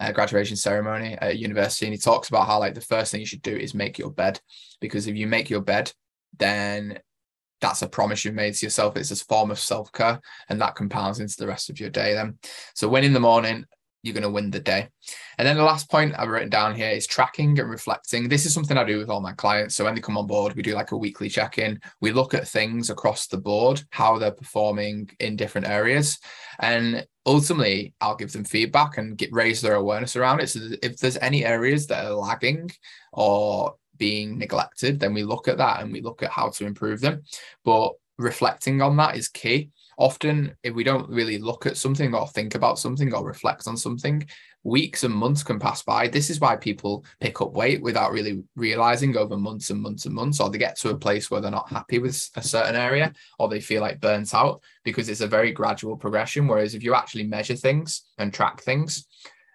Uh, 0.00 0.12
graduation 0.12 0.54
ceremony 0.54 1.18
at 1.20 1.40
university 1.40 1.84
and 1.84 1.92
he 1.92 1.98
talks 1.98 2.28
about 2.28 2.46
how 2.46 2.60
like 2.60 2.72
the 2.72 2.80
first 2.80 3.10
thing 3.10 3.18
you 3.18 3.26
should 3.26 3.42
do 3.42 3.56
is 3.56 3.74
make 3.74 3.98
your 3.98 4.12
bed 4.12 4.38
because 4.80 5.08
if 5.08 5.16
you 5.16 5.26
make 5.26 5.50
your 5.50 5.60
bed 5.60 5.92
then 6.36 6.98
that's 7.60 7.82
a 7.82 7.88
promise 7.88 8.24
you've 8.24 8.34
made 8.34 8.54
to 8.54 8.66
yourself. 8.66 8.96
It's 8.96 9.10
a 9.10 9.16
form 9.16 9.50
of 9.50 9.58
self 9.58 9.92
care, 9.92 10.20
and 10.48 10.60
that 10.60 10.74
compounds 10.74 11.20
into 11.20 11.36
the 11.38 11.46
rest 11.46 11.70
of 11.70 11.80
your 11.80 11.90
day. 11.90 12.14
Then, 12.14 12.38
so 12.74 12.88
when 12.88 13.04
in 13.04 13.12
the 13.12 13.20
morning, 13.20 13.64
you're 14.02 14.14
going 14.14 14.22
to 14.22 14.30
win 14.30 14.50
the 14.50 14.60
day. 14.60 14.88
And 15.38 15.46
then 15.46 15.56
the 15.56 15.64
last 15.64 15.90
point 15.90 16.14
I've 16.16 16.28
written 16.28 16.48
down 16.48 16.74
here 16.74 16.90
is 16.90 17.06
tracking 17.06 17.58
and 17.58 17.68
reflecting. 17.68 18.28
This 18.28 18.46
is 18.46 18.54
something 18.54 18.76
I 18.76 18.84
do 18.84 18.98
with 18.98 19.10
all 19.10 19.20
my 19.20 19.32
clients. 19.32 19.74
So 19.74 19.84
when 19.84 19.94
they 19.94 20.00
come 20.00 20.16
on 20.16 20.26
board, 20.26 20.54
we 20.54 20.62
do 20.62 20.74
like 20.74 20.92
a 20.92 20.96
weekly 20.96 21.28
check 21.28 21.58
in. 21.58 21.80
We 22.00 22.12
look 22.12 22.32
at 22.32 22.46
things 22.46 22.90
across 22.90 23.26
the 23.26 23.38
board, 23.38 23.82
how 23.90 24.18
they're 24.18 24.30
performing 24.30 25.10
in 25.18 25.36
different 25.36 25.68
areas. 25.68 26.18
And 26.60 27.06
ultimately, 27.26 27.94
I'll 28.00 28.16
give 28.16 28.32
them 28.32 28.44
feedback 28.44 28.98
and 28.98 29.18
get 29.18 29.32
raise 29.32 29.60
their 29.60 29.74
awareness 29.74 30.14
around 30.14 30.40
it. 30.40 30.48
So 30.48 30.60
if 30.82 30.98
there's 30.98 31.18
any 31.18 31.44
areas 31.44 31.88
that 31.88 32.04
are 32.04 32.14
lagging 32.14 32.70
or 33.12 33.74
being 33.98 34.38
neglected, 34.38 35.00
then 35.00 35.14
we 35.14 35.22
look 35.22 35.48
at 35.48 35.58
that 35.58 35.80
and 35.80 35.92
we 35.92 36.00
look 36.00 36.22
at 36.22 36.30
how 36.30 36.50
to 36.50 36.66
improve 36.66 37.00
them. 37.00 37.22
But 37.64 37.92
reflecting 38.18 38.82
on 38.82 38.96
that 38.96 39.16
is 39.16 39.28
key. 39.28 39.70
Often, 39.98 40.54
if 40.62 40.74
we 40.74 40.84
don't 40.84 41.08
really 41.08 41.38
look 41.38 41.66
at 41.66 41.76
something 41.76 42.14
or 42.14 42.28
think 42.28 42.54
about 42.54 42.78
something 42.78 43.12
or 43.12 43.26
reflect 43.26 43.66
on 43.66 43.76
something, 43.76 44.24
weeks 44.64 45.04
and 45.04 45.14
months 45.14 45.42
can 45.42 45.58
pass 45.58 45.82
by. 45.82 46.08
This 46.08 46.30
is 46.30 46.40
why 46.40 46.56
people 46.56 47.04
pick 47.20 47.40
up 47.40 47.52
weight 47.52 47.82
without 47.82 48.12
really 48.12 48.42
realizing 48.54 49.16
over 49.16 49.36
months 49.36 49.70
and 49.70 49.80
months 49.80 50.06
and 50.06 50.14
months, 50.14 50.40
or 50.40 50.50
they 50.50 50.58
get 50.58 50.78
to 50.78 50.90
a 50.90 50.96
place 50.96 51.30
where 51.30 51.40
they're 51.40 51.50
not 51.50 51.70
happy 51.70 51.98
with 51.98 52.30
a 52.36 52.42
certain 52.42 52.76
area 52.76 53.12
or 53.38 53.48
they 53.48 53.60
feel 53.60 53.80
like 53.80 54.00
burnt 54.00 54.34
out 54.34 54.62
because 54.84 55.08
it's 55.08 55.20
a 55.20 55.26
very 55.26 55.52
gradual 55.52 55.96
progression. 55.96 56.46
Whereas 56.46 56.74
if 56.74 56.82
you 56.82 56.94
actually 56.94 57.24
measure 57.24 57.56
things 57.56 58.02
and 58.18 58.32
track 58.32 58.60
things, 58.60 59.06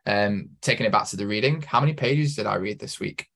um, 0.05 0.49
taking 0.61 0.85
it 0.85 0.91
back 0.91 1.07
to 1.07 1.15
the 1.15 1.27
reading, 1.27 1.61
how 1.61 1.79
many 1.79 1.93
pages 1.93 2.35
did 2.35 2.45
I 2.45 2.55
read 2.55 2.79
this 2.79 2.99
week? 2.99 3.27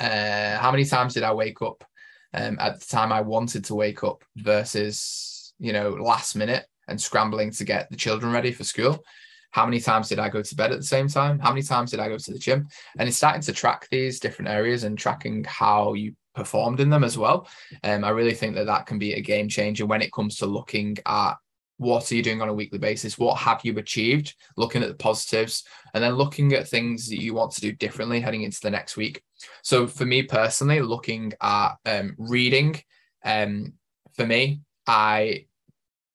Uh, 0.00 0.56
how 0.58 0.70
many 0.70 0.84
times 0.84 1.14
did 1.14 1.22
I 1.22 1.32
wake 1.32 1.60
up 1.62 1.84
um, 2.32 2.58
at 2.58 2.80
the 2.80 2.86
time 2.86 3.12
I 3.12 3.20
wanted 3.20 3.64
to 3.66 3.74
wake 3.74 4.02
up 4.02 4.24
versus, 4.36 5.52
you 5.58 5.72
know, 5.72 5.90
last 5.90 6.34
minute 6.34 6.66
and 6.88 7.00
scrambling 7.00 7.50
to 7.52 7.64
get 7.64 7.90
the 7.90 7.96
children 7.96 8.32
ready 8.32 8.52
for 8.52 8.64
school? 8.64 9.04
How 9.50 9.66
many 9.66 9.80
times 9.80 10.08
did 10.08 10.18
I 10.18 10.28
go 10.28 10.42
to 10.42 10.54
bed 10.54 10.72
at 10.72 10.78
the 10.78 10.84
same 10.84 11.08
time? 11.08 11.38
How 11.38 11.50
many 11.50 11.62
times 11.62 11.90
did 11.90 12.00
I 12.00 12.08
go 12.08 12.16
to 12.16 12.32
the 12.32 12.38
gym? 12.38 12.68
And 12.98 13.08
it's 13.08 13.18
starting 13.18 13.42
to 13.42 13.52
track 13.52 13.88
these 13.90 14.20
different 14.20 14.48
areas 14.48 14.84
and 14.84 14.96
tracking 14.96 15.44
how 15.44 15.94
you 15.94 16.14
performed 16.34 16.80
in 16.80 16.88
them 16.88 17.04
as 17.04 17.18
well. 17.18 17.48
Um, 17.82 18.04
I 18.04 18.10
really 18.10 18.34
think 18.34 18.54
that 18.54 18.66
that 18.66 18.86
can 18.86 18.98
be 18.98 19.14
a 19.14 19.20
game 19.20 19.48
changer 19.48 19.86
when 19.86 20.02
it 20.02 20.12
comes 20.12 20.36
to 20.36 20.46
looking 20.46 20.96
at 21.04 21.34
what 21.78 22.12
are 22.12 22.14
you 22.14 22.22
doing 22.22 22.42
on 22.42 22.48
a 22.50 22.54
weekly 22.54 22.78
basis 22.78 23.18
what 23.18 23.38
have 23.38 23.62
you 23.64 23.76
achieved 23.78 24.34
looking 24.58 24.82
at 24.82 24.88
the 24.88 24.94
positives 24.94 25.64
and 25.94 26.04
then 26.04 26.12
looking 26.12 26.52
at 26.52 26.68
things 26.68 27.08
that 27.08 27.22
you 27.22 27.32
want 27.32 27.50
to 27.50 27.62
do 27.62 27.72
differently 27.72 28.20
heading 28.20 28.42
into 28.42 28.60
the 28.60 28.70
next 28.70 28.98
week 28.98 29.22
so 29.62 29.86
for 29.86 30.06
me 30.06 30.22
personally 30.22 30.80
looking 30.80 31.32
at 31.40 31.72
um, 31.86 32.14
reading 32.18 32.80
um, 33.24 33.72
for 34.14 34.26
me 34.26 34.60
i 34.86 35.44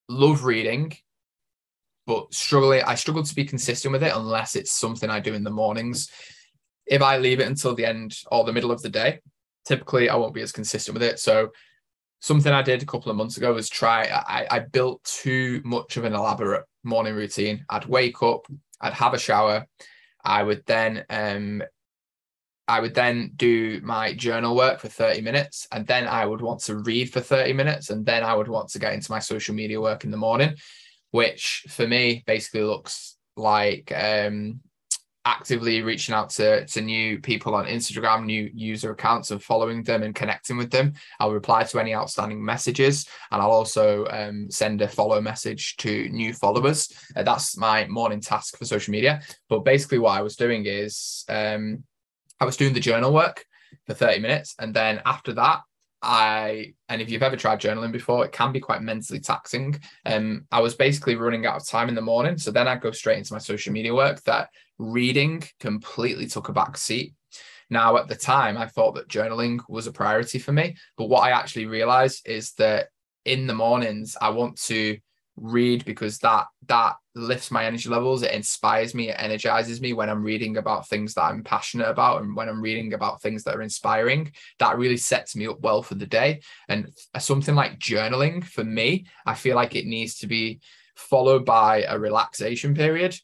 love 0.07 0.43
reading, 0.43 0.93
but 2.05 2.33
struggling. 2.33 2.83
I 2.83 2.95
struggle 2.95 3.23
to 3.23 3.35
be 3.35 3.45
consistent 3.45 3.91
with 3.91 4.03
it 4.03 4.15
unless 4.15 4.55
it's 4.55 4.71
something 4.71 5.09
I 5.09 5.19
do 5.19 5.33
in 5.33 5.43
the 5.43 5.49
mornings. 5.49 6.09
If 6.85 7.01
I 7.01 7.17
leave 7.17 7.39
it 7.39 7.47
until 7.47 7.75
the 7.75 7.85
end 7.85 8.17
or 8.31 8.43
the 8.43 8.53
middle 8.53 8.71
of 8.71 8.81
the 8.81 8.89
day, 8.89 9.19
typically 9.65 10.09
I 10.09 10.15
won't 10.15 10.33
be 10.33 10.41
as 10.41 10.51
consistent 10.51 10.93
with 10.93 11.03
it. 11.03 11.19
So 11.19 11.49
something 12.19 12.51
I 12.51 12.61
did 12.61 12.83
a 12.83 12.85
couple 12.87 13.09
of 13.09 13.17
months 13.17 13.37
ago 13.37 13.53
was 13.53 13.69
try. 13.69 14.03
I, 14.03 14.47
I 14.49 14.59
built 14.59 15.03
too 15.03 15.61
much 15.65 15.97
of 15.97 16.05
an 16.05 16.13
elaborate 16.13 16.65
morning 16.83 17.15
routine. 17.15 17.65
I'd 17.69 17.85
wake 17.85 18.21
up, 18.21 18.45
I'd 18.81 18.93
have 18.93 19.13
a 19.13 19.19
shower, 19.19 19.65
I 20.23 20.43
would 20.43 20.63
then 20.65 21.05
um, 21.09 21.63
I 22.67 22.79
would 22.79 22.95
then 22.95 23.31
do 23.35 23.79
my 23.83 24.13
journal 24.13 24.55
work 24.55 24.79
for 24.79 24.87
30 24.87 25.21
minutes 25.21 25.67
and 25.71 25.85
then 25.85 26.07
I 26.07 26.25
would 26.25 26.41
want 26.41 26.61
to 26.61 26.77
read 26.77 27.11
for 27.11 27.21
30 27.21 27.53
minutes 27.53 27.89
and 27.91 28.05
then 28.05 28.23
I 28.23 28.33
would 28.33 28.47
want 28.47 28.69
to 28.69 28.79
get 28.79 28.93
into 28.93 29.11
my 29.11 29.19
social 29.19 29.53
media 29.53 29.79
work 29.79 30.03
in 30.03 30.11
the 30.11 30.17
morning, 30.17 30.55
which 31.11 31.65
for 31.69 31.87
me 31.87 32.23
basically 32.25 32.63
looks 32.63 33.17
like 33.37 33.91
um, 33.95 34.61
actively 35.25 35.81
reaching 35.81 36.15
out 36.15 36.29
to, 36.29 36.65
to 36.65 36.81
new 36.81 37.19
people 37.19 37.53
on 37.53 37.65
Instagram, 37.65 38.25
new 38.25 38.49
user 38.53 38.91
accounts 38.91 39.29
and 39.29 39.43
following 39.43 39.83
them 39.83 40.01
and 40.01 40.15
connecting 40.15 40.57
with 40.57 40.71
them. 40.71 40.93
I'll 41.19 41.33
reply 41.33 41.63
to 41.63 41.79
any 41.79 41.93
outstanding 41.93 42.43
messages 42.43 43.07
and 43.31 43.41
I'll 43.41 43.51
also 43.51 44.05
um, 44.07 44.49
send 44.49 44.81
a 44.81 44.87
follow 44.87 45.21
message 45.21 45.77
to 45.77 46.09
new 46.09 46.33
followers. 46.33 46.89
Uh, 47.15 47.21
that's 47.21 47.57
my 47.57 47.85
morning 47.87 48.21
task 48.21 48.57
for 48.57 48.65
social 48.65 48.91
media. 48.91 49.21
But 49.49 49.65
basically, 49.65 49.99
what 49.99 50.17
I 50.17 50.21
was 50.21 50.35
doing 50.35 50.65
is 50.65 51.25
um, 51.27 51.83
I 52.39 52.45
was 52.45 52.57
doing 52.57 52.73
the 52.73 52.79
journal 52.79 53.13
work 53.13 53.45
for 53.85 53.93
30 53.93 54.19
minutes. 54.19 54.55
And 54.59 54.73
then 54.73 55.01
after 55.05 55.33
that, 55.33 55.61
I, 56.01 56.73
and 56.87 57.01
if 57.01 57.09
you've 57.09 57.23
ever 57.23 57.35
tried 57.35 57.59
journaling 57.59 57.91
before, 57.91 58.25
it 58.25 58.31
can 58.31 58.51
be 58.51 58.59
quite 58.59 58.81
mentally 58.81 59.19
taxing. 59.19 59.79
Um, 60.05 60.45
I 60.51 60.61
was 60.61 60.75
basically 60.75 61.15
running 61.15 61.45
out 61.45 61.55
of 61.55 61.67
time 61.67 61.89
in 61.89 61.95
the 61.95 62.01
morning. 62.01 62.37
So 62.37 62.51
then 62.51 62.67
I'd 62.67 62.81
go 62.81 62.91
straight 62.91 63.17
into 63.17 63.33
my 63.33 63.39
social 63.39 63.73
media 63.73 63.93
work 63.93 64.21
that 64.23 64.49
reading 64.77 65.43
completely 65.59 66.27
took 66.27 66.49
a 66.49 66.53
back 66.53 66.77
seat. 66.77 67.13
Now, 67.69 67.97
at 67.97 68.07
the 68.07 68.15
time, 68.15 68.57
I 68.57 68.67
thought 68.67 68.93
that 68.95 69.07
journaling 69.07 69.59
was 69.67 69.87
a 69.87 69.91
priority 69.91 70.37
for 70.37 70.51
me. 70.51 70.75
But 70.97 71.09
what 71.09 71.23
I 71.23 71.31
actually 71.31 71.65
realized 71.65 72.27
is 72.27 72.51
that 72.53 72.89
in 73.25 73.47
the 73.47 73.55
mornings, 73.55 74.15
I 74.21 74.29
want 74.29 74.61
to 74.63 74.99
read 75.37 75.83
because 75.85 76.19
that 76.19 76.45
that 76.67 76.95
lifts 77.13 77.51
my 77.51 77.65
energy 77.65 77.89
levels. 77.89 78.23
It 78.23 78.31
inspires 78.31 78.93
me. 78.93 79.09
It 79.09 79.15
energizes 79.17 79.81
me 79.81 79.93
when 79.93 80.09
i'm 80.09 80.23
reading 80.23 80.57
about 80.57 80.87
things 80.87 81.13
that 81.13 81.23
i'm 81.23 81.43
passionate 81.43 81.87
about 81.87 82.21
and 82.21 82.35
when 82.35 82.49
i'm 82.49 82.61
reading 82.61 82.93
about 82.93 83.21
things 83.21 83.43
that 83.43 83.55
are 83.55 83.61
inspiring. 83.61 84.31
That 84.59 84.77
really 84.77 84.97
sets 84.97 85.35
me 85.35 85.47
up 85.47 85.59
well 85.61 85.81
for 85.81 85.95
the 85.95 86.05
day. 86.05 86.41
And 86.69 86.91
something 87.19 87.55
like 87.55 87.79
journaling 87.79 88.43
for 88.43 88.63
me 88.63 89.05
i 89.25 89.33
feel 89.33 89.55
like 89.55 89.75
it 89.75 89.85
needs 89.85 90.17
to 90.19 90.27
be 90.27 90.59
followed 90.95 91.45
by 91.45 91.83
a 91.83 91.99
relaxation 91.99 92.73
period 92.73 93.15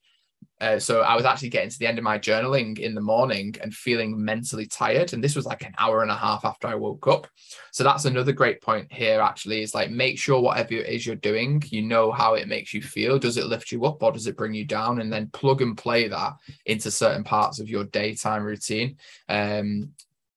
uh, 0.62 0.78
so 0.78 1.02
I 1.02 1.15
was 1.15 1.26
actually 1.26 1.50
getting 1.50 1.71
to 1.71 1.80
the 1.80 1.88
end 1.88 1.97
of 1.97 2.04
my 2.04 2.19
journaling 2.19 2.78
in 2.78 2.93
the 2.93 3.02
morning 3.02 3.56
and 3.63 3.74
feeling 3.74 4.24
mentally 4.24 4.67
tired. 4.67 5.12
And 5.12 5.24
this 5.24 5.36
was 5.36 5.47
like 5.47 5.65
an 5.65 5.74
hour 5.80 6.04
and 6.04 6.12
a 6.12 6.15
half 6.15 6.45
after 6.45 6.67
I 6.67 6.76
woke 6.76 7.08
up. 7.08 7.28
So 7.71 7.84
that's 7.84 8.06
another 8.06 8.32
great 8.32 8.62
point 8.62 8.93
here, 8.93 9.21
actually, 9.21 9.63
is 9.63 9.74
like 9.74 9.89
make 9.89 10.19
sure 10.19 10.39
whatever 10.39 10.76
it 10.76 10.86
is 10.86 11.04
you're 11.04 11.15
doing, 11.15 11.63
you 11.69 11.82
know 11.82 12.12
how 12.12 12.36
it 12.36 12.47
makes 12.47 12.76
you 12.76 12.82
feel. 12.84 13.17
Does 13.17 13.38
it 13.38 13.47
lift 13.47 13.71
you 13.71 13.84
up 13.86 14.04
or 14.04 14.12
does 14.12 14.28
it 14.28 14.38
bring 14.38 14.54
you 14.54 14.63
down? 14.63 15.02
And 15.02 15.12
then 15.12 15.32
plug 15.34 15.63
and 15.63 15.76
play 15.76 16.08
that 16.08 16.34
into 16.67 16.91
certain 16.91 17.24
parts 17.24 17.60
of 17.60 17.67
your 17.67 17.86
daytime 17.86 18.43
routine. 18.43 18.97
Um, 19.30 19.93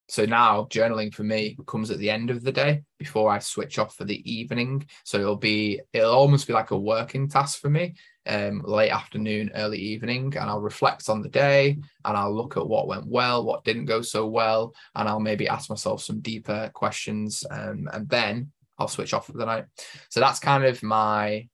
so 0.08 0.24
now 0.24 0.64
journaling 0.70 1.12
for 1.12 1.24
me 1.24 1.58
comes 1.66 1.90
at 1.90 1.98
the 1.98 2.10
end 2.10 2.30
of 2.30 2.42
the 2.42 2.52
day 2.52 2.82
before 2.98 3.30
I 3.30 3.40
switch 3.40 3.78
off 3.78 3.94
for 3.94 4.04
the 4.04 4.30
evening. 4.30 4.86
So 5.02 5.18
it'll 5.18 5.36
be, 5.36 5.80
it'll 5.92 6.14
almost 6.14 6.46
be 6.46 6.54
like 6.54 6.70
a 6.70 6.78
working 6.78 7.28
task 7.28 7.60
for 7.60 7.68
me 7.68 7.94
um, 8.26 8.62
late 8.64 8.90
afternoon, 8.90 9.50
early 9.54 9.78
evening, 9.78 10.34
and 10.36 10.50
I'll 10.50 10.60
reflect 10.60 11.08
on 11.08 11.22
the 11.22 11.28
day 11.28 11.78
and 12.04 12.16
I'll 12.16 12.34
look 12.34 12.56
at 12.56 12.66
what 12.66 12.88
went 12.88 13.06
well, 13.06 13.44
what 13.44 13.64
didn't 13.64 13.86
go 13.86 14.02
so 14.02 14.26
well, 14.26 14.74
and 14.94 15.08
I'll 15.08 15.20
maybe 15.20 15.48
ask 15.48 15.70
myself 15.70 16.02
some 16.02 16.20
deeper 16.20 16.70
questions, 16.74 17.44
um, 17.50 17.88
and 17.92 18.08
then 18.08 18.52
I'll 18.78 18.88
switch 18.88 19.14
off 19.14 19.26
for 19.26 19.32
the 19.32 19.46
night. 19.46 19.66
So 20.08 20.20
that's 20.20 20.40
kind 20.40 20.64
of 20.64 20.82
my 20.82 21.48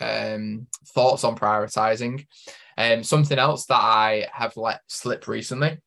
um, 0.00 0.66
thoughts 0.88 1.24
on 1.24 1.36
prioritizing. 1.36 2.26
Um, 2.76 3.04
something 3.04 3.38
else 3.38 3.66
that 3.66 3.80
I 3.80 4.26
have 4.32 4.56
let 4.56 4.80
slip 4.88 5.28
recently 5.28 5.78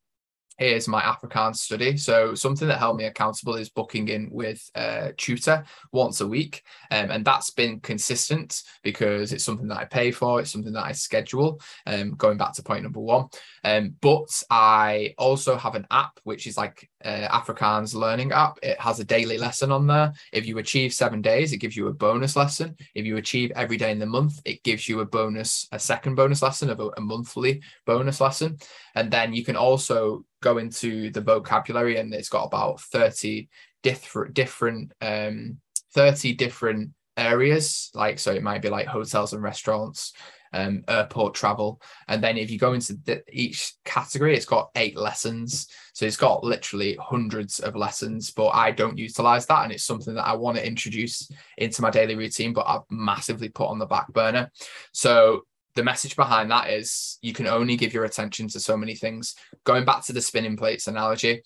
is 0.59 0.87
my 0.87 1.01
Afrikaans 1.01 1.57
study. 1.57 1.97
So 1.97 2.33
something 2.33 2.67
that 2.67 2.79
held 2.79 2.97
me 2.97 3.05
accountable 3.05 3.55
is 3.55 3.69
booking 3.69 4.07
in 4.07 4.29
with 4.31 4.69
a 4.75 5.13
tutor 5.17 5.63
once 5.91 6.21
a 6.21 6.27
week. 6.27 6.63
Um, 6.91 7.11
and 7.11 7.25
that's 7.25 7.51
been 7.51 7.79
consistent 7.79 8.63
because 8.83 9.33
it's 9.33 9.43
something 9.43 9.67
that 9.67 9.77
I 9.77 9.85
pay 9.85 10.11
for. 10.11 10.39
It's 10.39 10.51
something 10.51 10.73
that 10.73 10.85
I 10.85 10.91
schedule, 10.93 11.61
um, 11.85 12.11
going 12.15 12.37
back 12.37 12.53
to 12.53 12.63
point 12.63 12.83
number 12.83 12.99
one. 12.99 13.27
Um, 13.67 13.95
but 13.99 14.43
I 14.49 15.13
also 15.17 15.57
have 15.57 15.75
an 15.75 15.87
app, 15.91 16.19
which 16.23 16.47
is 16.47 16.55
like 16.55 16.89
uh, 17.03 17.27
Afrikaans 17.27 17.93
learning 17.93 18.31
app. 18.31 18.59
It 18.63 18.79
has 18.79 19.01
a 19.01 19.03
daily 19.03 19.37
lesson 19.37 19.73
on 19.73 19.87
there. 19.87 20.13
If 20.31 20.45
you 20.45 20.57
achieve 20.59 20.93
seven 20.93 21.21
days, 21.21 21.51
it 21.51 21.57
gives 21.57 21.75
you 21.75 21.87
a 21.87 21.93
bonus 21.93 22.37
lesson. 22.37 22.77
If 22.95 23.05
you 23.05 23.17
achieve 23.17 23.51
every 23.57 23.75
day 23.75 23.91
in 23.91 23.99
the 23.99 24.05
month, 24.05 24.39
it 24.45 24.63
gives 24.63 24.87
you 24.87 25.01
a 25.01 25.05
bonus, 25.05 25.67
a 25.73 25.79
second 25.79 26.15
bonus 26.15 26.41
lesson 26.41 26.69
of 26.69 26.79
a, 26.79 26.91
a 26.95 27.01
monthly 27.01 27.61
bonus 27.85 28.21
lesson. 28.21 28.57
And 28.95 29.11
then 29.11 29.33
you 29.33 29.43
can 29.43 29.57
also 29.57 30.23
go 30.41 30.59
into 30.59 31.11
the 31.11 31.21
vocabulary 31.21 31.97
and 31.97 32.13
it's 32.13 32.29
got 32.29 32.45
about 32.45 32.79
30 32.79 33.49
different 33.83 34.33
different 34.33 34.93
um 35.01 35.57
30 35.93 36.33
different 36.33 36.91
areas 37.15 37.89
like 37.93 38.19
so 38.19 38.31
it 38.31 38.43
might 38.43 38.61
be 38.61 38.69
like 38.69 38.87
hotels 38.87 39.33
and 39.33 39.41
restaurants 39.41 40.13
um 40.53 40.83
airport 40.87 41.33
travel. 41.33 41.81
And 42.07 42.23
then 42.23 42.37
if 42.37 42.49
you 42.49 42.57
go 42.57 42.73
into 42.73 42.93
the, 43.05 43.23
each 43.31 43.73
category 43.85 44.35
it's 44.35 44.45
got 44.45 44.69
eight 44.75 44.97
lessons. 44.97 45.67
So 45.93 46.05
it's 46.05 46.17
got 46.17 46.43
literally 46.43 46.97
hundreds 47.01 47.59
of 47.59 47.75
lessons 47.75 48.31
but 48.31 48.49
i 48.49 48.71
don't 48.71 48.97
utilize 48.97 49.45
that. 49.47 49.63
And 49.63 49.71
it's 49.71 49.85
something 49.85 50.15
that 50.15 50.27
i 50.27 50.33
want 50.33 50.57
to 50.57 50.67
introduce 50.67 51.29
into 51.57 51.81
my 51.81 51.89
daily 51.89 52.15
routine 52.15 52.53
but 52.53 52.67
i've 52.67 52.81
massively 52.89 53.49
put 53.49 53.67
on 53.67 53.79
the 53.79 53.85
back 53.85 54.11
burner. 54.13 54.51
So 54.91 55.43
the 55.77 55.83
message 55.83 56.15
behind 56.15 56.49
that 56.49 56.69
is 56.71 57.19
you 57.21 57.33
can 57.33 57.45
only 57.45 57.77
give 57.77 57.93
your 57.93 58.05
attention 58.05 58.47
to 58.49 58.59
so 58.59 58.75
many 58.75 58.95
things. 58.95 59.35
Going 59.63 59.85
back 59.85 60.03
to 60.05 60.13
the 60.13 60.21
spinning 60.21 60.57
plates 60.57 60.87
analogy, 60.87 61.43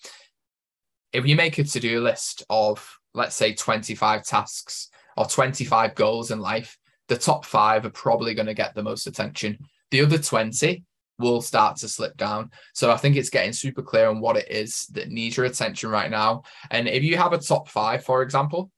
if 1.12 1.28
you 1.28 1.36
make 1.36 1.58
a 1.58 1.64
to 1.66 1.80
do 1.80 2.02
list 2.02 2.44
of, 2.50 2.98
let's 3.14 3.36
say, 3.36 3.54
25 3.54 4.26
tasks 4.26 4.90
or 5.18 5.26
25 5.26 5.96
goals 5.96 6.32
in 6.32 6.40
life, 6.40 6.78
the 7.12 7.18
top 7.18 7.44
five 7.46 7.84
are 7.84 7.90
probably 7.90 8.34
going 8.34 8.46
to 8.46 8.54
get 8.54 8.74
the 8.74 8.82
most 8.82 9.06
attention. 9.06 9.60
The 9.90 10.00
other 10.00 10.18
20 10.18 10.86
will 11.20 11.42
start 11.42 11.76
to 11.80 11.90
slip 11.90 12.16
down. 12.16 12.52
So 12.74 12.90
I 12.90 12.96
think 12.96 13.18
it's 13.18 13.30
getting 13.30 13.52
super 13.52 13.82
clear 13.82 14.08
on 14.08 14.22
what 14.22 14.38
it 14.38 14.50
is 14.50 14.86
that 14.94 15.10
needs 15.10 15.36
your 15.36 15.46
attention 15.46 15.90
right 15.90 16.10
now. 16.10 16.44
And 16.70 16.88
if 16.88 17.04
you 17.04 17.18
have 17.18 17.34
a 17.34 17.38
top 17.38 17.68
five, 17.68 18.06
for 18.06 18.22
example, 18.22 18.72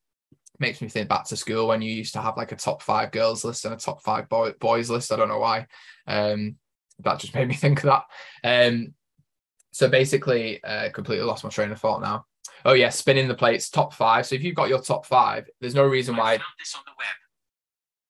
makes 0.58 0.82
me 0.82 0.90
think 0.90 1.10
back 1.10 1.26
to 1.26 1.38
school 1.38 1.68
when 1.68 1.84
you 1.84 1.94
used 1.94 2.14
to 2.14 2.22
have 2.22 2.36
like 2.36 2.52
a 2.52 2.56
top 2.56 2.82
five 2.82 3.12
girls 3.12 3.46
list 3.46 3.66
and 3.66 3.74
a 3.76 3.78
top 3.78 4.02
five 4.02 4.28
boy, 4.30 4.54
boys 4.60 4.90
list. 4.90 5.12
I 5.12 5.16
don't 5.16 5.30
know 5.30 5.38
why. 5.38 5.68
Um, 6.08 6.56
that 7.04 7.20
just 7.20 7.36
made 7.36 7.48
me 7.48 7.54
think 7.54 7.84
of 7.84 7.92
that. 7.92 8.04
Um, 8.44 8.96
so 9.74 9.90
basically, 9.90 10.64
uh, 10.64 10.90
completely 10.90 11.26
lost 11.26 11.44
my 11.44 11.52
train 11.52 11.72
of 11.72 11.80
thought 11.80 12.02
now. 12.02 12.26
Oh 12.66 12.74
yeah, 12.74 12.90
spinning 12.90 13.28
the 13.28 13.36
plates, 13.36 13.70
top 13.70 13.94
five. 13.94 14.26
So 14.26 14.34
if 14.34 14.42
you've 14.42 14.56
got 14.56 14.70
your 14.70 14.82
top 14.82 15.06
five, 15.06 15.48
there's 15.62 15.76
no 15.76 15.86
reason 15.86 16.16
why. 16.16 16.40
this 16.58 16.74
on 16.74 16.82
the 16.84 16.94
web. 16.98 17.16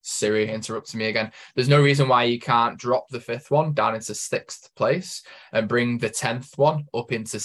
Siri 0.04 0.50
interrupted 0.50 0.96
me 0.96 1.06
again. 1.06 1.32
There's 1.56 1.70
no 1.70 1.82
reason 1.82 2.08
why 2.08 2.26
you 2.26 2.40
can't 2.40 2.78
drop 2.78 3.10
the 3.10 3.20
fifth 3.20 3.50
one 3.50 3.74
down 3.74 3.96
into 3.96 4.14
sixth 4.14 4.70
place 4.76 5.24
and 5.52 5.68
bring 5.68 5.98
the 5.98 6.10
tenth 6.10 6.58
one 6.58 6.86
up 6.94 7.12
into 7.12 7.40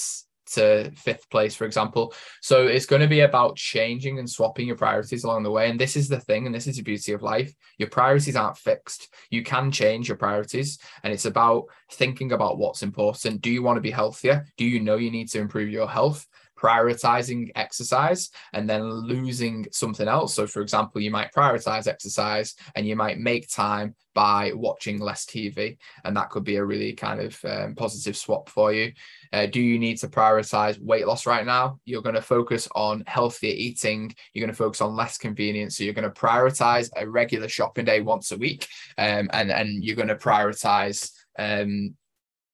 to 0.53 0.91
fifth 0.97 1.29
place, 1.31 1.55
for 1.55 1.65
example. 1.65 2.15
So 2.41 2.67
it's 2.67 2.87
going 2.87 3.03
to 3.03 3.09
be 3.09 3.21
about 3.21 3.57
changing 3.57 4.19
and 4.19 4.29
swapping 4.29 4.67
your 4.67 4.77
priorities 4.77 5.25
along 5.25 5.43
the 5.43 5.51
way. 5.51 5.71
And 5.71 5.79
this 5.79 5.97
is 5.97 6.09
the 6.09 6.21
thing, 6.21 6.47
and 6.47 6.55
this 6.55 6.67
is 6.67 6.77
the 6.77 6.83
beauty 6.83 7.13
of 7.13 7.23
life. 7.23 7.53
Your 7.79 7.89
priorities 7.89 8.37
aren't 8.37 8.57
fixed. 8.57 9.15
You 9.31 9.43
can 9.43 9.71
change 9.71 10.09
your 10.09 10.17
priorities. 10.17 10.79
And 11.03 11.13
it's 11.13 11.27
about 11.27 11.65
thinking 11.93 12.33
about 12.33 12.59
what's 12.59 12.83
important. 12.83 13.41
Do 13.41 13.51
you 13.51 13.63
want 13.63 13.77
to 13.77 13.83
be 13.83 13.91
healthier? 13.91 14.47
Do 14.57 14.65
you 14.65 14.81
know 14.81 14.97
you 14.97 15.11
need 15.11 15.29
to 15.31 15.39
improve 15.39 15.69
your 15.69 15.89
health? 15.89 16.27
Prioritizing 16.59 17.51
exercise 17.55 18.31
and 18.53 18.69
then 18.69 18.83
losing 18.91 19.67
something 19.73 20.09
else. 20.09 20.35
So, 20.35 20.47
for 20.47 20.61
example, 20.61 21.01
you 21.01 21.11
might 21.11 21.33
prioritize 21.33 21.87
exercise 21.87 22.55
and 22.75 22.87
you 22.87 22.97
might 22.97 23.19
make 23.19 23.49
time 23.49 23.95
by 24.15 24.53
watching 24.53 24.99
less 24.99 25.25
TV, 25.25 25.79
and 26.05 26.17
that 26.17 26.31
could 26.31 26.43
be 26.43 26.57
a 26.57 26.65
really 26.65 26.93
kind 26.93 27.21
of 27.21 27.39
um, 27.45 27.77
positive 27.77 28.17
swap 28.17 28.49
for 28.49 28.73
you. 28.73 28.93
Uh, 29.33 29.47
do 29.47 29.61
you 29.61 29.79
need 29.79 29.97
to 29.99 30.09
prioritize 30.09 30.81
weight 30.81 31.07
loss 31.07 31.25
right 31.25 31.47
now? 31.47 31.79
You're 31.85 32.03
going 32.03 32.17
to 32.17 32.23
focus 32.23 32.67
on 32.75 33.05
healthier 33.07 33.55
eating. 33.55 34.13
You're 34.33 34.45
going 34.45 34.53
to 34.53 34.57
focus 34.57 34.81
on 34.81 34.97
less 34.97 35.19
convenience. 35.19 35.77
So 35.77 35.85
you're 35.85 35.95
going 35.95 36.11
to 36.13 36.21
prioritize 36.21 36.91
a 36.97 37.09
regular 37.09 37.49
shopping 37.49 37.85
day 37.85 38.01
once 38.01 38.33
a 38.33 38.37
week, 38.37 38.67
um, 38.97 39.31
and 39.33 39.53
and 39.53 39.85
you're 39.85 39.95
going 39.95 40.09
to 40.09 40.17
prioritize 40.17 41.13
um, 41.39 41.95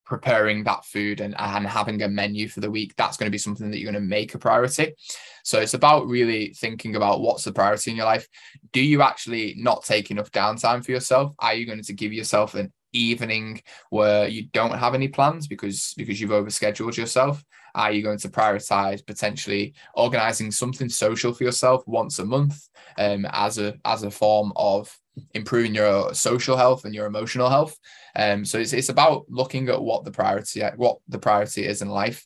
preparing 0.05 0.65
that 0.65 0.85
food 0.85 1.21
and, 1.21 1.35
and 1.39 1.67
having 1.67 2.03
a 2.03 2.09
menu 2.09 2.49
for 2.49 2.61
the 2.61 2.71
week, 2.71 2.95
that's 2.97 3.17
going 3.17 3.27
to 3.27 3.35
be 3.35 3.39
something 3.39 3.71
that 3.71 3.79
you're 3.79 3.91
going 3.91 4.03
to 4.03 4.09
make 4.09 4.35
a 4.35 4.39
priority. 4.39 4.95
So 5.43 5.61
it's 5.61 5.75
about 5.75 6.07
really 6.07 6.55
thinking 6.55 6.97
about 6.97 7.21
what's 7.21 7.45
the 7.45 7.53
priority 7.53 7.91
in 7.91 7.97
your 7.97 8.07
life. 8.07 8.27
Do 8.73 8.81
you 8.81 9.03
actually 9.03 9.55
not 9.59 9.85
take 9.85 10.11
enough 10.11 10.31
downtime 10.31 10.85
for 10.85 10.93
yourself? 10.93 11.33
Are 11.39 11.55
you 11.55 11.67
going 11.67 11.83
to 11.83 11.93
give 11.93 12.13
yourself 12.13 12.55
an 12.55 12.73
evening 12.93 13.61
where 13.91 14.29
you 14.29 14.47
don't 14.53 14.79
have 14.79 14.95
any 14.95 15.09
plans 15.09 15.47
because 15.47 15.95
because 15.97 16.21
you've 16.21 16.31
overscheduled 16.31 16.97
yourself? 16.97 17.45
Are 17.75 17.91
you 17.91 18.03
going 18.03 18.19
to 18.19 18.29
prioritize 18.29 19.05
potentially 19.05 19.75
organizing 19.95 20.53
something 20.53 20.89
social 20.89 21.35
for 21.35 21.45
yourself 21.45 21.83
once 21.87 22.21
a 22.21 22.25
month 22.25 22.69
um, 22.99 23.27
as 23.31 23.59
a 23.59 23.75
as 23.85 24.05
a 24.05 24.11
form 24.11 24.53
of 24.57 24.97
improving 25.35 25.75
your 25.75 26.15
social 26.15 26.57
health 26.57 26.85
and 26.85 26.95
your 26.95 27.07
emotional 27.07 27.49
health? 27.49 27.77
Um, 28.17 28.45
so 28.45 28.59
it's, 28.59 28.73
it's 28.73 28.89
about 28.89 29.25
looking 29.29 29.69
at 29.69 29.83
what 29.83 30.05
the 30.05 30.11
priority 30.11 30.63
what 30.77 30.99
the 31.09 31.19
priority 31.19 31.67
is 31.67 31.83
in 31.83 31.89
life. 31.89 32.25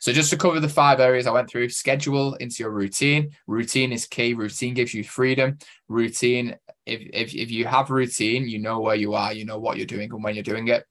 So 0.00 0.12
just 0.12 0.30
to 0.30 0.38
cover 0.38 0.60
the 0.60 0.68
five 0.68 0.98
areas 0.98 1.26
I 1.26 1.30
went 1.30 1.50
through, 1.50 1.68
schedule 1.68 2.34
into 2.36 2.62
your 2.62 2.70
routine. 2.70 3.32
Routine 3.46 3.92
is 3.92 4.06
key. 4.06 4.32
Routine 4.32 4.72
gives 4.72 4.94
you 4.94 5.04
freedom. 5.04 5.58
Routine, 5.88 6.56
if, 6.86 7.02
if, 7.12 7.34
if 7.34 7.50
you 7.50 7.66
have 7.66 7.90
routine, 7.90 8.48
you 8.48 8.60
know 8.60 8.80
where 8.80 8.94
you 8.94 9.12
are, 9.12 9.34
you 9.34 9.44
know 9.44 9.58
what 9.58 9.76
you're 9.76 9.86
doing 9.86 10.10
and 10.10 10.24
when 10.24 10.34
you're 10.34 10.42
doing 10.42 10.68
it. 10.68 10.84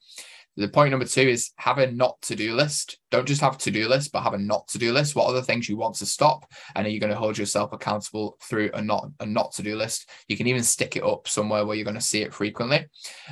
The 0.57 0.67
point 0.67 0.91
number 0.91 1.05
two 1.05 1.21
is 1.21 1.51
have 1.57 1.77
a 1.77 1.91
not 1.91 2.21
to 2.23 2.35
do 2.35 2.53
list. 2.53 2.97
Don't 3.12 3.27
just 3.27 3.41
have 3.41 3.57
to 3.59 3.71
do 3.71 3.88
list, 3.88 4.12
but 4.12 4.23
have 4.23 4.33
a 4.33 4.38
not 4.38 4.67
to 4.69 4.77
do 4.77 4.91
list. 4.91 5.15
What 5.15 5.27
are 5.27 5.33
the 5.33 5.43
things 5.43 5.69
you 5.69 5.77
want 5.77 5.95
to 5.95 6.05
stop? 6.05 6.45
And 6.75 6.85
are 6.85 6.89
you 6.89 6.99
going 6.99 7.13
to 7.13 7.17
hold 7.17 7.38
yourself 7.38 7.71
accountable 7.71 8.38
through 8.43 8.71
a 8.73 8.81
not 8.81 9.09
a 9.19 9.25
not 9.25 9.53
to 9.53 9.63
do 9.63 9.75
list? 9.75 10.09
You 10.27 10.35
can 10.35 10.47
even 10.47 10.63
stick 10.63 10.95
it 10.95 11.03
up 11.03 11.27
somewhere 11.27 11.65
where 11.65 11.75
you're 11.75 11.85
going 11.85 11.95
to 11.95 12.01
see 12.01 12.21
it 12.21 12.33
frequently. 12.33 12.88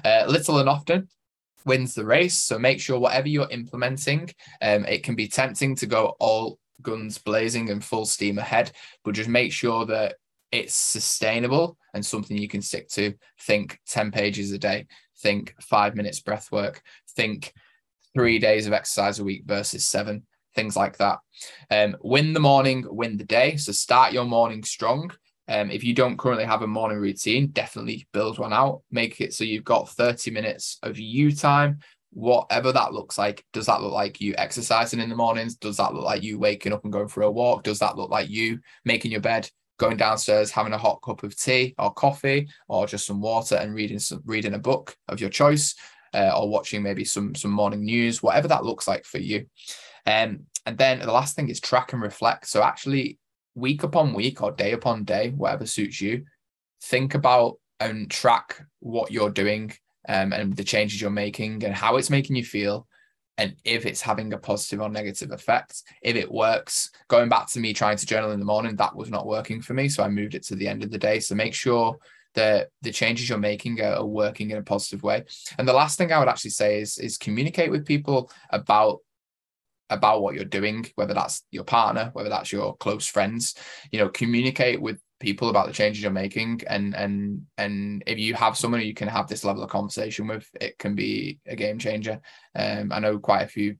Uh, 0.06 0.26
little 0.28 0.60
and 0.60 0.70
often 0.70 1.10
wins 1.66 1.94
the 1.94 2.06
race. 2.06 2.38
So 2.38 2.58
make 2.58 2.80
sure 2.80 2.98
whatever 2.98 3.28
you're 3.28 3.50
implementing, 3.52 4.30
um, 4.62 4.86
it 4.86 5.04
can 5.04 5.16
be 5.16 5.28
tempting 5.28 5.76
to 5.76 5.86
go 5.86 6.16
all 6.20 6.60
guns 6.82 7.18
blazing 7.18 7.70
and 7.70 7.84
full 7.84 8.06
steam 8.06 8.38
ahead, 8.38 8.72
but 9.04 9.16
just 9.16 9.30
make 9.30 9.52
sure 9.52 9.86
that 9.86 10.16
it's 10.52 10.74
sustainable 10.74 11.78
and 11.94 12.06
something 12.06 12.38
you 12.38 12.48
can 12.48 12.62
stick 12.62 12.88
to. 12.90 13.14
Think 13.42 13.80
10 13.88 14.12
pages 14.12 14.52
a 14.52 14.58
day, 14.58 14.88
think 15.20 15.56
five 15.62 15.96
minutes 15.96 16.20
breath 16.20 16.52
work, 16.52 16.82
think 17.16 17.54
three 18.14 18.40
days 18.40 18.68
of 18.68 18.74
exercise 18.74 19.20
a 19.20 19.24
week 19.24 19.44
versus 19.46 19.88
seven, 19.88 20.26
things 20.56 20.76
like 20.76 20.98
that. 20.98 21.20
Um, 21.70 21.96
win 22.02 22.34
the 22.34 22.40
morning, 22.40 22.86
win 22.88 23.18
the 23.18 23.24
day. 23.24 23.58
So 23.58 23.72
start 23.72 24.14
your 24.14 24.26
morning 24.26 24.64
strong. 24.64 25.12
Um, 25.48 25.72
if 25.72 25.84
you 25.84 25.94
don't 25.94 26.18
currently 26.18 26.46
have 26.46 26.62
a 26.62 26.68
morning 26.68 26.98
routine, 26.98 27.48
definitely 27.48 28.08
build 28.12 28.40
one 28.40 28.54
out. 28.54 28.82
Make 28.92 29.22
it 29.22 29.34
so 29.34 29.44
you've 29.44 29.64
got 29.64 29.90
30 29.90 30.32
minutes 30.32 30.78
of 30.84 31.00
you 31.00 31.32
time, 31.32 31.80
whatever 32.12 32.72
that 32.74 32.92
looks 32.92 33.18
like. 33.18 33.46
Does 33.54 33.68
that 33.68 33.82
look 33.82 33.94
like 33.94 34.20
you 34.20 34.36
exercising 34.38 35.00
in 35.00 35.10
the 35.10 35.16
mornings? 35.16 35.56
Does 35.56 35.78
that 35.78 35.94
look 35.94 36.04
like 36.04 36.24
you 36.24 36.38
waking 36.38 36.74
up 36.74 36.84
and 36.84 36.92
going 36.92 37.08
for 37.08 37.22
a 37.22 37.32
walk? 37.32 37.64
Does 37.64 37.80
that 37.80 37.96
look 37.96 38.10
like 38.10 38.30
you 38.30 38.60
making 38.84 39.12
your 39.12 39.22
bed, 39.22 39.50
going 39.78 39.98
downstairs, 39.98 40.52
having 40.52 40.74
a 40.74 40.78
hot 40.78 41.02
cup 41.02 41.24
of 41.24 41.38
tea 41.38 41.76
or 41.78 41.94
coffee, 41.94 42.50
or 42.68 42.88
just 42.88 43.06
some 43.06 43.22
water 43.22 43.56
and 43.56 43.74
reading 43.74 44.00
some 44.00 44.22
reading 44.26 44.54
a 44.54 44.60
book 44.60 44.96
of 45.08 45.20
your 45.20 45.30
choice? 45.30 45.76
uh, 46.14 46.32
or 46.36 46.50
watching 46.50 46.84
maybe 46.84 47.06
some 47.06 47.36
some 47.36 47.52
morning 47.52 47.84
news, 47.84 48.24
whatever 48.24 48.48
that 48.48 48.66
looks 48.66 48.88
like 48.88 49.06
for 49.06 49.20
you. 49.20 49.46
Um, 50.06 50.46
and 50.66 50.78
then 50.78 51.00
the 51.00 51.12
last 51.12 51.36
thing 51.36 51.50
is 51.50 51.60
track 51.60 51.94
and 51.94 52.02
reflect. 52.02 52.48
So 52.48 52.64
actually, 52.64 53.20
week 53.56 53.84
upon 53.84 54.14
week 54.14 54.42
or 54.42 54.52
day 54.52 54.72
upon 54.72 55.04
day, 55.04 55.30
whatever 55.30 55.66
suits 55.66 56.02
you, 56.02 56.26
think 56.82 57.14
about 57.14 57.60
and 57.80 58.10
track 58.10 58.64
what 58.80 59.12
you're 59.12 59.30
doing 59.30 59.74
um, 60.10 60.34
and 60.34 60.56
the 60.56 60.64
changes 60.64 61.00
you're 61.00 61.10
making 61.12 61.64
and 61.64 61.76
how 61.76 61.98
it's 61.98 62.10
making 62.10 62.36
you 62.36 62.44
feel 62.44 62.87
and 63.38 63.56
if 63.64 63.86
it's 63.86 64.02
having 64.02 64.34
a 64.34 64.38
positive 64.38 64.82
or 64.82 64.90
negative 64.90 65.32
effect 65.32 65.84
if 66.02 66.16
it 66.16 66.32
works 66.32 66.92
going 67.08 67.30
back 67.30 67.48
to 67.48 67.60
me 67.60 67.74
trying 67.74 67.98
to 67.98 68.06
journal 68.06 68.32
in 68.32 68.40
the 68.40 68.46
morning 68.46 68.76
that 68.76 68.96
was 68.96 69.10
not 69.10 69.28
working 69.28 69.62
for 69.62 69.74
me 69.74 69.88
so 69.88 70.04
i 70.04 70.08
moved 70.08 70.36
it 70.36 70.44
to 70.44 70.56
the 70.56 70.68
end 70.68 70.84
of 70.84 70.92
the 70.92 70.98
day 70.98 71.20
so 71.20 71.36
make 71.36 71.54
sure 71.54 71.98
that 72.38 72.70
the 72.84 72.92
changes 72.92 73.28
you're 73.28 73.38
making 73.40 73.82
are, 73.82 73.96
are, 73.96 74.06
working 74.06 74.52
in 74.52 74.60
a 74.60 74.62
positive 74.62 75.02
way. 75.02 75.24
And 75.58 75.68
the 75.68 75.74
last 75.74 75.98
thing 75.98 76.12
I 76.12 76.20
would 76.20 76.28
actually 76.28 76.52
say 76.52 76.80
is 76.80 77.00
is 77.00 77.18
communicate 77.18 77.72
with 77.72 77.86
people 77.86 78.32
about 78.52 79.00
about 79.90 80.22
what 80.22 80.36
you're 80.36 80.46
doing, 80.46 80.86
whether 80.96 81.16
that's 81.16 81.44
your 81.50 81.64
partner, 81.64 82.12
whether 82.14 82.30
that's 82.30 82.52
your 82.52 82.78
close 82.78 83.08
friends. 83.08 83.56
You 83.92 84.00
know, 84.00 84.10
communicate 84.10 84.80
with 84.80 85.00
people 85.20 85.50
about 85.50 85.68
the 85.68 85.74
changes 85.74 86.02
you're 86.02 86.12
making 86.12 86.62
and 86.68 86.96
and 86.96 87.42
and 87.58 88.04
if 88.06 88.20
you 88.20 88.34
have 88.34 88.58
someone 88.58 88.82
you 88.82 88.94
can 88.94 89.08
have 89.08 89.28
this 89.28 89.44
level 89.44 89.64
of 89.64 89.70
conversation 89.70 90.28
with 90.28 90.48
it 90.62 90.78
can 90.78 90.94
be 90.94 91.40
a 91.48 91.56
game 91.56 91.80
changer 91.80 92.20
um 92.56 92.92
i 92.92 93.00
know 93.00 93.18
quite 93.18 93.42
a 93.42 93.48
few 93.48 93.76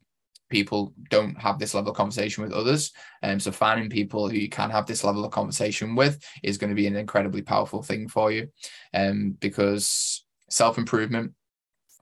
people 0.50 0.94
don't 1.10 1.40
have 1.40 1.60
this 1.60 1.74
level 1.74 1.92
of 1.92 1.98
conversation 1.98 2.44
with 2.44 2.54
others. 2.54 2.92
And 3.22 3.34
um, 3.34 3.40
so 3.40 3.52
finding 3.52 3.90
people 3.90 4.30
who 4.30 4.38
you 4.38 4.50
can 4.50 4.70
have 4.70 4.86
this 4.86 5.04
level 5.04 5.26
of 5.26 5.32
conversation 5.32 5.96
with 5.96 6.24
is 6.44 6.58
going 6.58 6.70
to 6.70 6.76
be 6.76 6.88
an 6.88 6.96
incredibly 6.96 7.42
powerful 7.42 7.84
thing 7.84 8.08
for 8.08 8.32
you. 8.32 8.48
Um, 8.94 9.36
because 9.40 10.24
self-improvement 10.50 11.34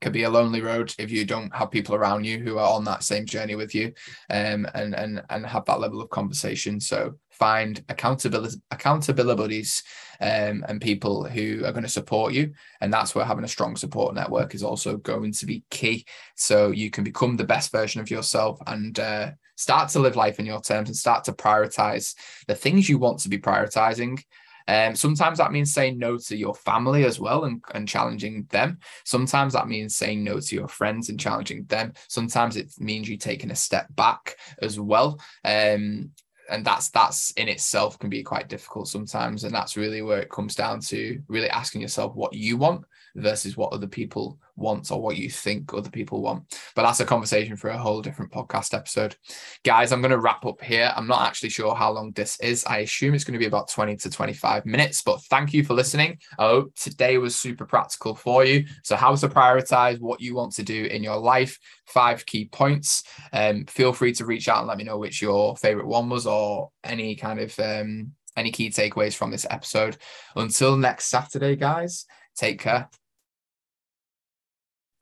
can 0.02 0.12
be 0.12 0.24
a 0.24 0.30
lonely 0.30 0.62
road 0.62 0.94
if 0.98 1.12
you 1.12 1.26
don't 1.26 1.54
have 1.56 1.72
people 1.72 1.96
around 1.96 2.26
you 2.26 2.40
who 2.40 2.58
are 2.58 2.74
on 2.74 2.84
that 2.86 3.04
same 3.04 3.26
journey 3.26 3.56
with 3.56 3.74
you 3.74 3.94
um, 4.30 4.68
and 4.74 4.94
and 4.96 5.24
and 5.30 5.46
have 5.46 5.66
that 5.66 5.80
level 5.80 6.02
of 6.02 6.10
conversation. 6.10 6.80
So 6.80 7.16
find 7.32 7.84
accountability 7.90 9.36
buddies 9.36 9.84
um, 10.22 10.64
and 10.68 10.80
people 10.80 11.26
who 11.26 11.64
are 11.66 11.72
going 11.72 11.84
to 11.84 11.90
support 11.90 12.34
you 12.34 12.54
and 12.82 12.94
that's 12.94 13.14
where 13.14 13.26
having 13.26 13.44
a 13.44 13.50
strong 13.50 13.76
support 13.76 14.16
network 14.16 14.56
is 14.56 14.64
also 14.64 14.98
going 14.98 15.34
to 15.34 15.46
be 15.46 15.64
key 15.70 16.06
so 16.36 16.72
you 16.72 16.90
can 16.90 17.04
become 17.04 17.36
the 17.36 17.44
best 17.44 17.72
version 17.72 18.00
of 18.00 18.10
yourself 18.10 18.60
and 18.68 19.00
uh, 19.00 19.32
start 19.58 19.90
to 19.90 20.00
live 20.00 20.16
life 20.16 20.40
in 20.40 20.46
your 20.46 20.62
terms 20.62 20.88
and 20.88 20.96
start 20.96 21.24
to 21.26 21.34
prioritize 21.34 22.16
the 22.48 22.56
things 22.56 22.88
you 22.88 22.98
want 22.98 23.20
to 23.20 23.30
be 23.30 23.38
prioritizing 23.38 24.22
um, 24.68 24.96
sometimes 24.96 25.38
that 25.38 25.52
means 25.52 25.74
saying 25.74 25.98
no 25.98 26.18
to 26.18 26.36
your 26.36 26.56
family 26.56 27.06
as 27.06 27.20
well 27.20 27.46
and, 27.46 27.64
and 27.74 27.88
challenging 27.88 28.48
them. 28.50 28.80
Sometimes 29.04 29.54
that 29.54 29.68
means 29.68 29.96
saying 29.96 30.24
no 30.24 30.40
to 30.40 30.56
your 30.56 30.68
friends 30.68 31.10
and 31.10 31.20
challenging 31.20 31.66
them. 31.66 31.94
Sometimes 32.08 32.58
it 32.58 32.72
means 32.80 33.08
you 33.08 33.18
taking 33.18 33.52
a 33.52 33.56
step 33.56 33.88
back 33.96 34.38
as 34.62 34.80
well. 34.80 35.20
Um, 35.44 36.12
and 36.50 36.66
that's 36.66 36.90
that's 36.90 37.32
in 37.32 37.48
itself 37.48 37.98
can 37.98 38.10
be 38.10 38.22
quite 38.22 38.50
difficult 38.50 38.88
sometimes 38.88 39.44
and 39.44 39.54
that's 39.54 39.78
really 39.78 40.04
where 40.04 40.20
it 40.20 40.30
comes 40.30 40.54
down 40.54 40.80
to 40.80 41.20
really 41.28 41.50
asking 41.50 41.82
yourself 41.82 42.14
what 42.14 42.34
you 42.34 42.56
want 42.56 42.86
versus 43.16 43.56
what 43.56 43.74
other 43.74 43.88
people 43.88 44.38
want 44.58 44.92
or 44.92 45.02
what 45.02 45.18
you 45.18 45.30
think 45.30 45.74
other 45.74 45.90
people 45.90 46.22
want. 46.22 46.60
But 46.76 46.84
that's 46.84 47.00
a 47.00 47.06
conversation 47.06 47.56
for 47.56 47.70
a 47.70 47.78
whole 47.78 48.02
different 48.02 48.32
podcast 48.32 48.74
episode. 48.74 49.16
Guys 49.64 49.92
i'm 49.92 50.02
going 50.02 50.12
to 50.12 50.20
wrap 50.20 50.46
up 50.46 50.62
here. 50.62 50.94
I'm 50.96 51.08
not 51.08 51.28
actually 51.28 51.50
sure 51.50 51.76
how 51.76 51.92
long 51.92 52.12
this 52.12 52.40
is. 52.40 52.66
I 52.66 52.80
assume 52.80 53.14
it's 53.14 53.24
going 53.24 53.34
to 53.34 53.40
be 53.40 53.48
about 53.48 53.70
20 53.70 53.96
to 53.98 54.10
25 54.10 54.66
minutes 54.66 55.02
but 55.02 55.22
thank 55.24 55.54
you 55.54 55.64
for 55.64 55.74
listening. 55.74 56.20
I 56.38 56.44
hope 56.48 56.76
today 56.76 57.18
was 57.18 57.36
super 57.36 57.66
practical 57.66 58.16
for 58.16 58.46
you. 58.46 58.66
So 58.84 58.96
how 58.96 59.16
to 59.16 59.30
prioritize 59.30 60.00
what 60.00 60.22
you 60.22 60.36
want 60.36 60.54
to 60.54 60.64
do 60.64 60.86
in 60.86 61.04
your 61.04 61.18
life 61.18 61.58
five 61.86 62.26
key 62.26 62.46
points. 62.46 63.04
Um, 63.32 63.66
feel 63.66 63.94
free 63.94 64.14
to 64.14 64.26
reach 64.26 64.48
out 64.48 64.60
and 64.60 64.68
let 64.68 64.78
me 64.78 64.84
know 64.84 64.98
which 64.98 65.22
your 65.22 65.56
favorite 65.58 65.88
one 65.88 66.10
was 66.10 66.28
or 66.28 66.72
any 66.84 67.16
kind 67.16 67.40
of 67.40 67.58
um, 67.60 68.12
any 68.36 68.52
key 68.52 68.70
takeaways 68.70 69.16
from 69.16 69.32
this 69.32 69.46
episode. 69.50 69.98
Until 70.36 70.78
next 70.78 71.06
saturday 71.06 71.56
guys 71.56 72.06
take 72.36 72.60
care 72.60 72.90